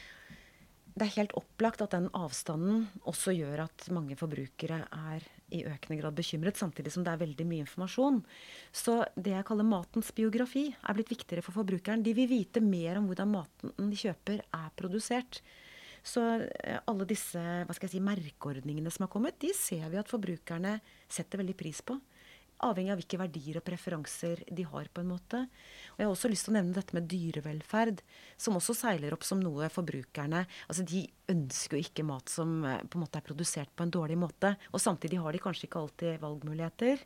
[0.92, 5.98] det er helt opplagt at den avstanden også gjør at mange forbrukere er i økende
[6.00, 8.20] grad bekymret, samtidig som det er veldig mye informasjon.
[8.72, 12.04] Så det jeg kaller matens biografi, er blitt viktigere for forbrukeren.
[12.04, 15.42] De vil vite mer om hvordan maten de kjøper, er produsert.
[16.04, 20.00] Så eh, alle disse hva skal jeg si, merkeordningene som har kommet, de ser vi
[20.00, 20.78] at forbrukerne
[21.08, 21.96] setter veldig pris på
[22.62, 24.88] avhengig av hvilke verdier og preferanser de har.
[24.92, 25.40] på en måte.
[25.92, 28.02] Og Jeg har også lyst til å nevne dette med dyrevelferd,
[28.36, 32.82] som også seiler opp som noe forbrukerne altså De ønsker jo ikke mat som eh,
[32.82, 34.56] på en måte er produsert på en dårlig måte.
[34.72, 37.02] Og samtidig har de kanskje ikke alltid valgmuligheter.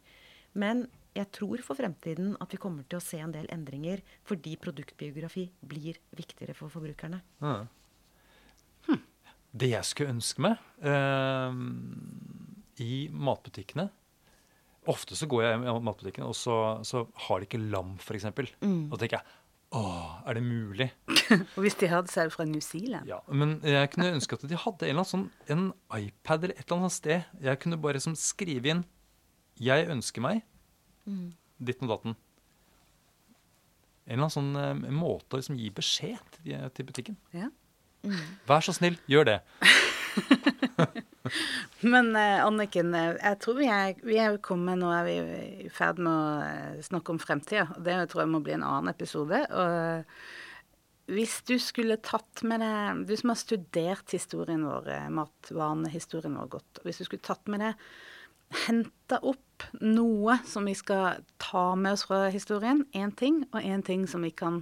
[0.55, 0.87] Men
[1.17, 5.47] jeg tror for fremtiden at vi kommer til å se en del endringer fordi produktbiografi
[5.65, 7.23] blir viktigere for forbrukerne.
[7.41, 7.67] Ja.
[8.89, 9.05] Hm.
[9.57, 11.57] Det jeg skulle ønske meg uh,
[12.85, 13.89] i matbutikkene
[14.91, 18.29] Ofte så går jeg i matbutikken, og så, så har de ikke lam, f.eks.
[18.63, 18.87] Mm.
[18.91, 19.43] Og så tenker jeg
[19.75, 20.87] Åh, er det mulig?
[21.57, 23.09] og hvis de hadde, så er det fra New Zealand.
[23.11, 26.79] Ja, Men jeg kunne ønske at de hadde en, sånn, en iPad eller et eller
[26.79, 27.27] annet sted.
[27.43, 28.85] Jeg kunne bare som, skrive inn
[29.57, 30.43] 'Jeg ønsker meg
[31.09, 31.33] mm.
[31.59, 32.17] ditten og datten'.
[34.07, 37.17] En eller annen sånn uh, måte å liksom gi beskjed til, til butikken.
[37.35, 37.51] Ja.
[38.07, 38.21] Mm.
[38.47, 39.39] Vær så snill, gjør det.
[41.95, 45.15] Men uh, Anniken, eh, jeg tror vi er, vi er kommet Nå er vi
[45.67, 47.69] i ferd med å eh, snakke om fremtida.
[47.79, 49.43] Det tror jeg må bli en annen episode.
[49.53, 56.53] Og hvis du skulle tatt med deg Du som har studert historien vår, matvanehistorien vår
[56.59, 56.83] godt.
[56.83, 57.89] Hvis du skulle tatt med deg
[58.67, 62.85] Henta opp noe som vi skal ta med oss fra historien.
[62.95, 64.61] Én ting, og én ting som vi kan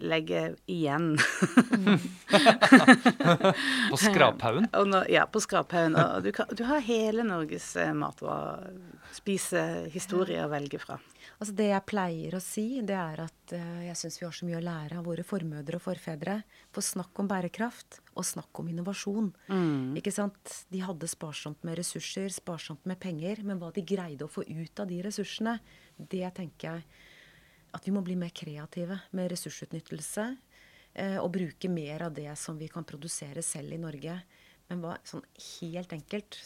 [0.00, 1.18] legge igjen.
[3.90, 4.68] på skraphaugen?
[5.08, 5.96] Ja, på skraphaugen.
[5.96, 8.74] Og du, du, har hele Norges eh, matvarer,
[9.16, 10.98] spisehistorie å velge fra.
[11.38, 14.46] Altså Det jeg pleier å si, det er at uh, jeg syns vi har så
[14.48, 16.40] mye å lære av våre formødre og forfedre.
[16.74, 19.30] For snakk om bærekraft, og snakk om innovasjon.
[19.46, 19.94] Mm.
[20.00, 20.64] Ikke sant?
[20.72, 23.44] De hadde sparsomt med ressurser, sparsomt med penger.
[23.46, 25.58] Men hva de greide å få ut av de ressursene,
[25.98, 27.06] det tenker jeg
[27.74, 30.28] at vi må bli mer kreative med ressursutnyttelse.
[30.98, 34.16] Eh, og bruke mer av det som vi kan produsere selv i Norge.
[34.68, 35.24] Men hva, sånn
[35.60, 36.40] helt enkelt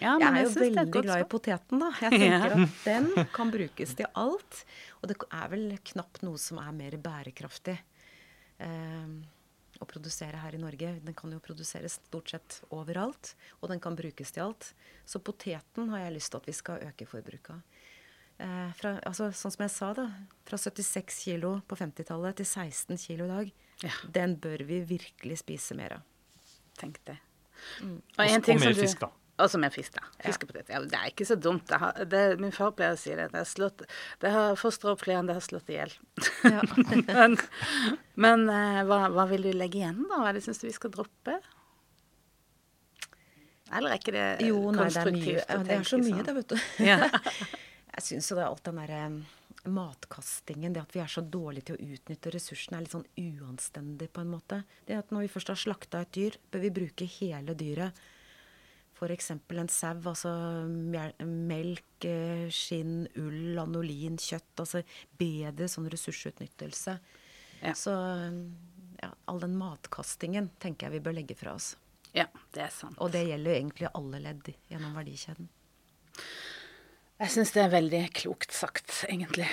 [0.00, 1.90] ja, Jeg er jo veldig er glad i poteten, da.
[2.00, 2.64] Jeg tenker ja.
[2.64, 4.62] at den kan brukes til alt.
[5.02, 7.76] Og det er vel knapt noe som er mer bærekraftig
[8.64, 9.12] eh,
[9.82, 10.94] å produsere her i Norge.
[11.04, 14.70] Den kan jo produseres stort sett overalt, og den kan brukes til alt.
[15.04, 17.73] Så poteten har jeg lyst til at vi skal øke forbruket av.
[18.42, 20.06] Eh, fra, altså, sånn som jeg sa, da.
[20.48, 23.52] Fra 76 kilo på 50-tallet til 16 kilo i dag.
[23.84, 23.94] Ja.
[24.16, 26.08] Den bør vi virkelig spise mer av.
[26.80, 27.20] Tenk det.
[27.80, 28.00] Mm.
[28.00, 29.12] Og, og, og mer fisk, da.
[29.42, 30.04] Og så mer fisk, da.
[30.22, 30.68] Fiskepotet.
[30.70, 31.66] Ja, det er ikke så dumt.
[31.70, 33.28] Det har, det, min far pleier å si det.
[33.32, 33.82] Det har, slått,
[34.22, 35.94] det har fostra opp flere enn det har slått i hjel.
[36.46, 36.62] Ja.
[37.08, 37.34] men,
[38.14, 40.22] men uh, hva, hva, vil du legge igjen, da?
[40.22, 41.40] Hva er det syns du vi skal droppe?
[43.74, 45.42] Eller er ikke det jo, nei, konstruktivt?
[45.42, 46.26] Det er, mye, det er så mye, sånn?
[46.28, 46.58] det, vet du.
[46.86, 46.98] Ja.
[47.94, 49.02] Jeg syns jo det er alt den derre
[49.70, 54.10] matkastingen, det at vi er så dårlige til å utnytte ressursene, er litt sånn uanstendig
[54.12, 54.58] på en måte.
[54.84, 58.02] Det at når vi først har slakta et dyr, bør vi bruke hele dyret.
[58.94, 59.30] F.eks.
[59.34, 60.32] en sau, altså
[61.26, 64.52] melk, eh, skinn, ull, anolin, kjøtt.
[64.62, 64.84] Altså
[65.18, 66.98] bedre sånn ressursutnyttelse.
[67.64, 67.74] Ja.
[67.78, 67.94] Så
[69.00, 71.74] ja, all den matkastingen tenker jeg vi bør legge fra oss.
[72.14, 72.98] Ja, det er sant.
[73.02, 75.50] Og det gjelder jo egentlig alle ledd gjennom verdikjeden.
[77.22, 79.46] Jeg syns det er veldig klokt sagt, egentlig.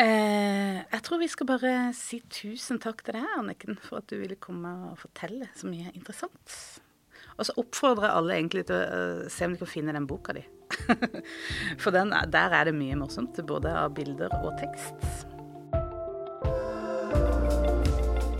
[0.00, 4.16] Eh, jeg tror vi skal bare si tusen takk til deg, Anniken, for at du
[4.16, 6.56] ville komme og fortelle så mye interessant.
[7.36, 10.08] Og så oppfordrer jeg alle egentlig til å uh, se om de kan finne den
[10.08, 10.44] boka di.
[11.82, 15.26] for den, der er det mye morsomt, både av bilder og tekst.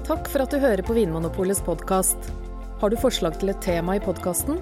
[0.09, 2.33] Takk for at du hører på Vinmonopolets podkast.
[2.81, 4.61] Har du forslag til et tema i podkasten?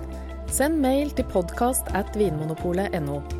[0.50, 3.39] Send mail til podkast at vinmonopolet.no.